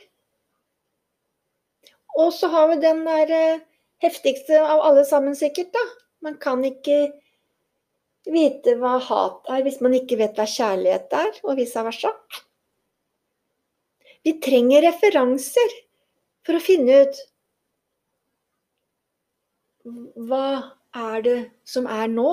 Og 2.17 2.33
så 2.35 2.49
har 2.51 2.73
vi 2.73 2.81
den 2.83 3.05
der 3.07 3.33
eh, 3.35 3.63
heftigste 4.03 4.59
av 4.63 4.83
alle 4.89 5.05
sammen, 5.05 5.37
sikkert, 5.37 5.73
da. 5.75 5.85
Man 6.25 6.39
kan 6.43 6.63
ikke 6.65 7.11
vite 8.33 8.75
hva 8.81 8.97
hat 9.03 9.49
er 9.53 9.63
hvis 9.67 9.79
man 9.85 9.95
ikke 9.97 10.19
vet 10.21 10.39
hva 10.39 10.47
kjærlighet 10.51 11.15
er, 11.15 11.33
og 11.47 11.59
vice 11.61 11.83
versa. 11.87 12.13
Vi 14.27 14.35
trenger 14.43 14.83
referanser 14.89 15.75
for 16.47 16.59
å 16.59 16.63
finne 16.63 17.03
ut 17.05 17.21
hva 20.29 20.47
er 20.99 21.21
det 21.23 21.37
som 21.69 21.87
er 21.87 22.09
nå? 22.11 22.31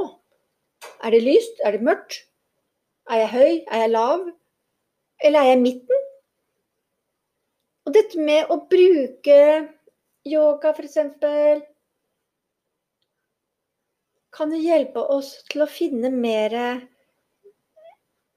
Er 1.05 1.13
det 1.13 1.21
lyst? 1.21 1.59
Er 1.63 1.75
det 1.75 1.85
mørkt? 1.85 2.23
Er 3.11 3.23
jeg 3.23 3.29
høy? 3.33 3.51
Er 3.67 3.83
jeg 3.83 3.91
lav? 3.93 4.25
Eller 5.23 5.39
er 5.39 5.51
jeg 5.51 5.61
midten? 5.61 6.09
Og 7.85 7.93
dette 7.93 8.25
med 8.25 8.49
å 8.49 8.57
bruke 8.71 9.39
yoga, 10.25 10.71
f.eks., 10.71 10.97
kan 14.33 14.51
jo 14.53 14.59
hjelpe 14.61 15.03
oss 15.13 15.35
til 15.51 15.63
å 15.63 15.69
finne 15.69 16.09
mer 16.13 16.55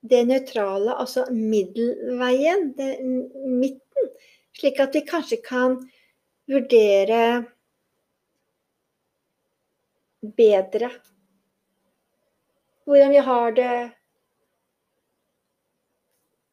det 0.07 0.23
nøytrale, 0.29 0.95
altså 0.95 1.27
middelveien, 1.33 2.71
det, 2.77 2.93
midten. 3.03 4.13
Slik 4.57 4.79
at 4.81 4.95
vi 4.97 5.03
kanskje 5.09 5.41
kan 5.45 5.81
vurdere 6.49 7.21
bedre 10.37 10.91
hvordan 12.87 13.11
vi 13.11 13.23
har 13.27 13.55
det, 13.57 13.75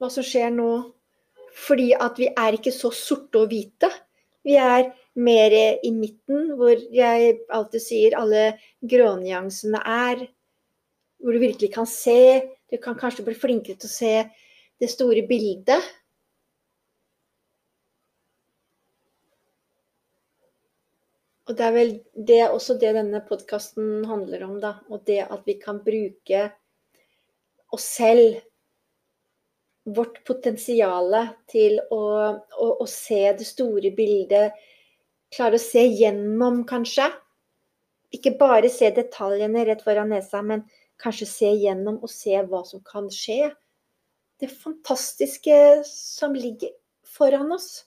hva 0.01 0.09
som 0.09 0.25
skjer 0.25 0.49
nå. 0.53 0.71
Fordi 1.53 1.91
at 1.93 2.17
vi 2.17 2.31
er 2.33 2.57
ikke 2.57 2.73
så 2.73 2.89
sorte 2.89 3.43
og 3.43 3.51
hvite. 3.51 3.91
Vi 4.41 4.57
er 4.57 4.89
mer 5.15 5.53
i 5.55 5.91
midten, 5.93 6.53
hvor 6.57 6.79
jeg 6.93 7.35
alltid 7.53 7.83
sier 7.83 8.15
alle 8.17 8.45
grånyansene 8.81 9.81
er. 9.85 10.23
Hvor 11.21 11.35
du 11.35 11.43
virkelig 11.43 11.71
kan 11.75 11.87
se. 11.89 12.43
Du 12.71 12.79
kan 12.81 12.97
kanskje 12.99 13.25
bli 13.27 13.35
flinkere 13.37 13.77
til 13.79 13.89
å 13.89 13.97
se 13.97 14.15
det 14.81 14.89
store 14.91 15.23
bildet. 15.29 15.91
Og 21.43 21.57
det 21.59 21.65
er 21.67 21.75
vel 21.75 21.93
det, 22.15 22.41
også 22.47 22.77
det 22.79 22.93
denne 22.95 23.19
podkasten 23.27 24.05
handler 24.07 24.45
om, 24.47 24.57
da. 24.63 24.77
Og 24.89 25.03
det 25.07 25.21
at 25.27 25.43
vi 25.45 25.57
kan 25.59 25.81
bruke 25.83 26.47
oss 27.73 27.87
selv, 27.99 28.39
vårt 29.83 30.21
potensial, 30.23 31.11
til 31.51 31.81
å, 31.91 32.03
å, 32.39 32.67
å 32.79 32.85
se 32.87 33.25
det 33.35 33.43
store 33.43 33.91
bildet 33.91 34.55
klare 35.33 35.57
å 35.57 35.61
se 35.61 35.83
gjennom, 35.87 36.63
kanskje. 36.69 37.09
Ikke 38.13 38.35
bare 38.37 38.69
se 38.69 38.91
detaljene 38.93 39.65
rett 39.65 39.81
foran 39.85 40.13
nesa, 40.13 40.43
men 40.45 40.65
kanskje 41.01 41.27
se 41.29 41.49
gjennom 41.63 41.97
og 42.03 42.11
se 42.11 42.37
hva 42.49 42.61
som 42.67 42.83
kan 42.85 43.09
skje. 43.13 43.49
Det 44.39 44.51
fantastiske 44.51 45.57
som 45.89 46.35
ligger 46.37 46.73
foran 47.05 47.51
oss. 47.51 47.85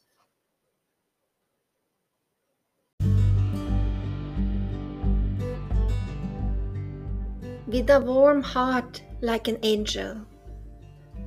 With 7.66 7.90
a 7.90 7.98
warm 7.98 8.42
heart 8.42 9.02
like 9.20 9.48
an 9.48 9.58
angel, 9.62 10.20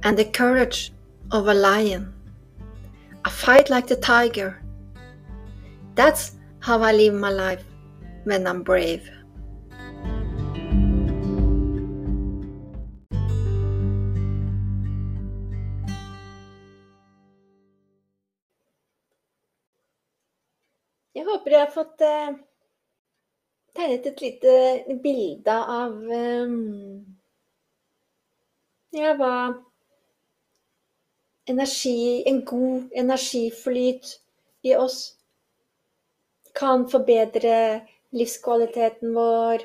and 0.03 0.17
the 0.17 0.23
courage 0.23 0.93
of 1.31 1.47
a 1.47 1.53
lion, 1.53 2.13
a 3.25 3.29
fight 3.29 3.69
like 3.69 3.87
the 3.87 3.97
tiger 3.97 4.57
That's 5.99 6.31
how 6.61 6.81
I 6.81 6.93
live 6.93 7.13
my 7.13 7.29
life 7.29 7.65
when 8.23 8.47
I'm 8.47 8.63
brave. 8.63 9.03
Jeg 21.15 21.25
håper 21.27 21.51
jeg 21.51 21.59
har 21.59 21.75
fått 21.75 21.99
eh, 22.07 22.31
tegnet 23.75 24.07
et 24.07 24.23
lite 24.23 24.55
bilde 25.03 25.59
av 25.75 25.99
eh, 26.07 26.57
ja, 28.95 29.13
hva 29.19 29.35
energi, 31.43 32.23
en 32.23 32.45
god 32.47 32.87
energiflyt 33.03 34.15
i 34.63 34.79
oss 34.79 35.18
kan 36.59 36.87
forbedre 36.91 37.57
livskvaliteten 38.15 39.13
vår. 39.15 39.63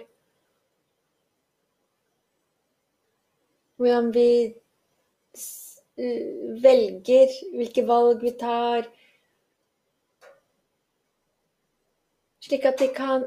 Hvordan 3.76 4.12
vi 4.14 4.28
velger, 6.64 7.33
hvilke 7.54 7.87
valg 7.87 8.22
vi 8.22 8.35
tar. 8.38 8.87
Slik 12.44 12.66
at 12.68 12.80
vi 12.83 12.90
kan 12.94 13.26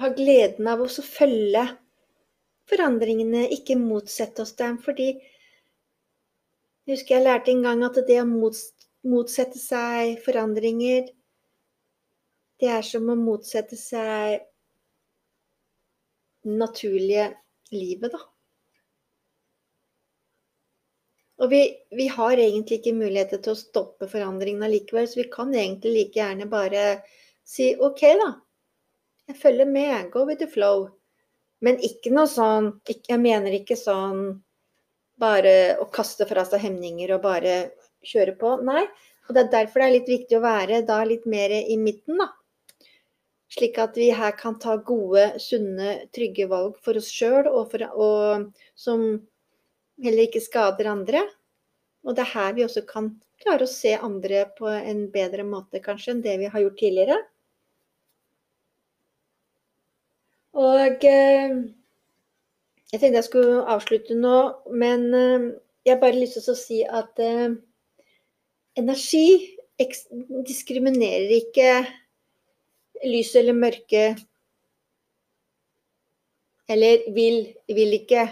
ha 0.00 0.08
gleden 0.16 0.68
av 0.72 0.82
å 0.82 0.88
følge 0.88 1.66
forandringene, 2.70 3.44
ikke 3.52 3.76
motsette 3.78 4.42
oss 4.42 4.54
dem. 4.58 4.78
Fordi 4.82 5.10
jeg 5.12 6.94
husker 6.96 7.18
jeg 7.18 7.26
lærte 7.26 7.52
en 7.52 7.66
gang 7.66 7.84
at 7.86 8.00
det 8.08 8.22
å 8.22 8.28
motsette 9.08 9.58
seg 9.58 10.18
forandringer, 10.24 11.08
det 12.62 12.70
er 12.70 12.84
som 12.86 13.08
å 13.10 13.18
motsette 13.18 13.78
seg 13.78 14.38
det 16.42 16.58
naturlige 16.58 17.32
livet, 17.74 18.12
da. 18.12 18.20
Og 21.42 21.50
vi, 21.50 21.62
vi, 21.90 22.06
har 22.06 22.38
egentlig 22.38 22.78
ikke 22.78 22.94
muligheter 22.94 23.40
til 23.42 23.56
å 23.56 23.58
stoppe 23.58 24.06
forandringene 24.10 24.68
allikevel, 24.68 25.08
så 25.10 25.22
vi 25.22 25.28
kan 25.32 25.50
egentlig 25.54 25.94
like 25.96 26.20
gjerne 26.20 26.46
bare 26.50 26.84
si 27.42 27.72
OK, 27.82 28.02
da. 28.20 28.28
Jeg 29.30 29.38
følger 29.38 29.66
med. 29.70 30.10
Go 30.14 30.26
with 30.28 30.38
the 30.42 30.50
flow. 30.50 30.86
Men 31.62 31.78
ikke 31.82 32.10
noe 32.10 32.26
sånn 32.26 32.72
Jeg 32.90 33.20
mener 33.22 33.54
ikke 33.54 33.78
sånn 33.78 34.42
bare 35.22 35.76
å 35.78 35.86
kaste 35.94 36.26
fra 36.26 36.42
seg 36.48 36.64
hemninger 36.64 37.12
og 37.14 37.22
bare 37.22 37.54
kjøre 38.06 38.36
på. 38.38 38.56
Nei. 38.66 38.84
Og 39.28 39.34
det 39.36 39.44
er 39.44 39.52
derfor 39.52 39.82
det 39.82 39.88
er 39.88 39.96
litt 39.96 40.10
viktig 40.10 40.38
å 40.38 40.44
være 40.44 40.82
da 40.86 41.02
litt 41.06 41.26
mer 41.30 41.52
i 41.56 41.76
midten, 41.80 42.18
da. 42.20 42.30
Slik 43.52 43.76
at 43.82 43.98
vi 44.00 44.08
her 44.16 44.32
kan 44.38 44.56
ta 44.60 44.78
gode, 44.80 45.26
sunne, 45.42 46.06
trygge 46.16 46.48
valg 46.48 46.78
for 46.84 46.96
oss 46.98 47.10
sjøl, 47.12 47.50
og, 47.50 47.74
og, 47.92 48.46
som 48.74 49.04
heller 50.02 50.24
ikke 50.24 50.42
skader 50.42 50.88
andre. 50.90 51.26
Og 52.02 52.16
det 52.16 52.24
er 52.24 52.32
her 52.32 52.56
vi 52.56 52.64
også 52.64 52.82
kan 52.88 53.12
klare 53.42 53.66
å 53.66 53.70
se 53.70 53.92
andre 53.98 54.46
på 54.56 54.70
en 54.72 55.04
bedre 55.12 55.44
måte, 55.46 55.82
kanskje, 55.84 56.16
enn 56.16 56.24
det 56.24 56.38
vi 56.40 56.50
har 56.50 56.64
gjort 56.64 56.80
tidligere. 56.80 57.18
Og 60.62 61.04
eh, 61.08 61.52
jeg 62.92 63.00
tenkte 63.00 63.20
jeg 63.20 63.28
skulle 63.28 63.62
avslutte 63.72 64.16
nå, 64.18 64.38
men 64.76 65.06
eh, 65.16 65.46
jeg 65.86 65.94
har 65.94 66.02
bare 66.02 66.18
lyst 66.18 66.36
til 66.40 66.52
å 66.52 66.58
si 66.58 66.80
at 66.84 67.22
eh, 67.24 67.54
Energi 68.78 69.26
diskriminerer 70.46 71.32
ikke 71.36 71.72
lys 73.04 73.34
eller 73.36 73.56
mørke. 73.56 74.04
Eller 76.72 77.04
vil, 77.12 77.44
vil 77.68 77.92
ikke. 77.98 78.24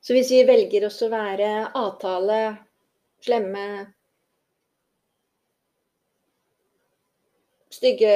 Så 0.00 0.14
hvis 0.14 0.30
vi 0.30 0.44
velger 0.46 0.86
oss 0.86 1.00
å 1.02 1.10
være 1.10 1.48
avtale, 1.74 2.40
slemme, 3.26 3.64
stygge, 7.74 8.12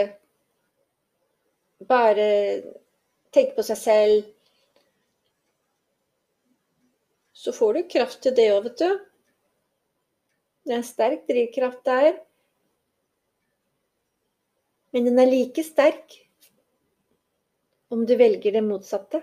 bare 1.90 2.28
tenke 3.34 3.56
på 3.56 3.64
seg 3.66 3.80
selv 3.80 4.30
så 7.40 7.52
får 7.56 7.74
du 7.74 7.88
kraft 7.88 8.20
til 8.24 8.34
det 8.36 8.50
òg, 8.52 8.66
vet 8.66 8.82
du. 8.82 8.98
Det 10.66 10.74
er 10.74 10.82
en 10.82 10.84
sterk 10.84 11.22
drivkraft 11.28 11.80
der. 11.88 12.18
Men 14.92 15.06
den 15.08 15.22
er 15.22 15.30
like 15.30 15.64
sterk 15.64 16.18
om 17.90 18.04
du 18.06 18.12
velger 18.20 18.58
det 18.58 18.62
motsatte. 18.66 19.22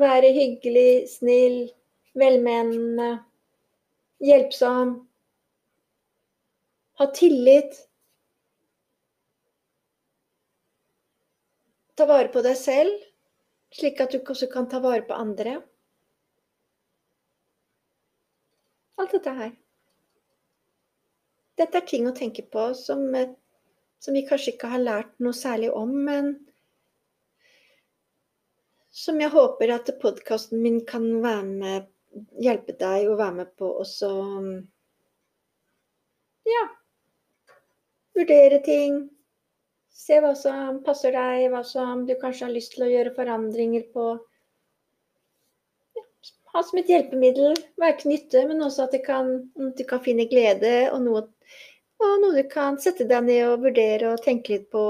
være 0.00 0.32
hyggelig, 0.34 1.08
snill, 1.10 1.58
velmenende, 2.14 3.10
hjelpsom. 4.22 4.94
Ha 6.98 7.06
tillit. 7.14 7.76
Ta 11.96 12.06
vare 12.08 12.28
på 12.32 12.42
deg 12.44 12.56
selv, 12.60 12.96
slik 13.76 14.00
at 14.00 14.12
du 14.12 14.20
også 14.22 14.48
kan 14.52 14.68
ta 14.72 14.80
vare 14.80 15.04
på 15.04 15.16
andre. 15.16 15.58
Alt 18.96 19.12
dette 19.12 19.32
her. 19.36 19.54
Dette 21.56 21.80
er 21.80 21.88
ting 21.88 22.08
å 22.08 22.14
tenke 22.16 22.44
på 22.52 22.70
som, 22.76 23.02
eh, 23.14 23.32
som 24.00 24.14
vi 24.16 24.24
kanskje 24.28 24.54
ikke 24.54 24.72
har 24.72 24.82
lært 24.82 25.12
noe 25.20 25.36
særlig 25.36 25.72
om, 25.72 25.92
men 26.08 26.32
som 28.96 29.20
jeg 29.20 29.32
håper 29.32 29.74
at 29.74 29.92
podkasten 30.00 30.62
min 30.62 30.80
kan 30.88 31.04
være 31.22 31.44
med, 31.44 31.88
hjelpe 32.40 32.72
deg 32.80 33.10
å 33.10 33.18
være 33.18 33.42
med 33.42 33.52
på 33.60 33.68
også 33.82 34.12
Ja. 36.46 36.64
Vurdere 38.16 38.62
ting. 38.64 39.15
Se 39.96 40.18
hva 40.20 40.34
som 40.36 40.82
passer 40.86 41.14
deg, 41.16 41.46
hva 41.52 41.62
som 41.64 42.02
du 42.06 42.12
kanskje 42.20 42.44
har 42.46 42.52
lyst 42.54 42.74
til 42.74 42.84
å 42.84 42.90
gjøre 42.90 43.14
forandringer 43.16 43.86
på. 43.94 44.08
Ha 46.52 46.62
som 46.64 46.80
et 46.80 46.90
hjelpemiddel. 46.92 47.56
Være 47.80 47.96
til 48.02 48.12
nytte, 48.12 48.42
men 48.50 48.60
også 48.66 48.86
at 48.86 48.98
kan, 49.06 49.30
du 49.56 49.82
kan 49.88 50.02
finne 50.04 50.28
glede 50.28 50.74
og 50.92 51.00
noe, 51.06 51.22
og 52.04 52.12
noe 52.22 52.36
du 52.36 52.44
kan 52.52 52.76
sette 52.80 53.08
deg 53.08 53.24
ned 53.24 53.42
og 53.48 53.64
vurdere 53.64 54.12
og 54.12 54.22
tenke 54.24 54.56
litt 54.56 54.68
på. 54.72 54.84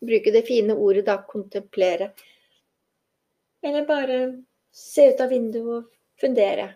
Bruke 0.00 0.32
det 0.32 0.46
fine 0.48 0.76
ordet 0.76 1.06
da, 1.08 1.18
kontemplere. 1.28 2.12
Eller 3.64 3.88
bare 3.88 4.20
se 4.72 5.10
ut 5.10 5.20
av 5.20 5.32
vinduet 5.32 5.80
og 5.80 5.90
fundere. 6.20 6.70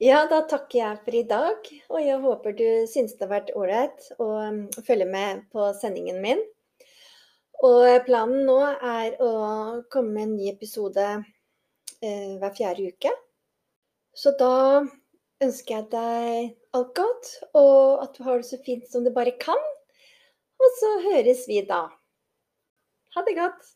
Ja, 0.00 0.22
da 0.24 0.38
takker 0.48 0.78
jeg 0.78 0.98
for 1.04 1.12
i 1.18 1.26
dag, 1.28 1.66
og 1.92 2.00
jeg 2.00 2.20
håper 2.22 2.54
du 2.56 2.68
syns 2.88 3.12
det 3.18 3.26
har 3.26 3.34
vært 3.34 3.50
ålreit 3.52 4.06
å 4.16 4.28
um, 4.48 4.60
følge 4.86 5.04
med 5.04 5.42
på 5.52 5.66
sendingen 5.76 6.22
min. 6.24 6.40
Og 7.60 7.84
planen 8.06 8.46
nå 8.48 8.56
er 8.64 9.18
å 9.20 9.32
komme 9.92 10.14
med 10.14 10.22
en 10.22 10.32
ny 10.38 10.46
episode 10.54 11.04
eh, 11.04 12.32
hver 12.40 12.54
fjerde 12.56 12.86
uke. 12.94 13.12
Så 14.16 14.32
da 14.40 14.80
ønsker 15.44 15.74
jeg 15.74 15.90
deg 15.92 16.56
alt 16.80 16.96
godt, 16.96 17.34
og 17.60 18.00
at 18.06 18.16
du 18.16 18.24
har 18.24 18.40
det 18.40 18.48
så 18.48 18.60
fint 18.64 18.88
som 18.88 19.04
du 19.04 19.12
bare 19.12 19.36
kan. 19.36 19.68
Og 20.64 20.80
så 20.80 20.94
høres 21.10 21.44
vi 21.50 21.60
da. 21.68 21.82
Ha 23.18 23.28
det 23.28 23.36
godt. 23.36 23.74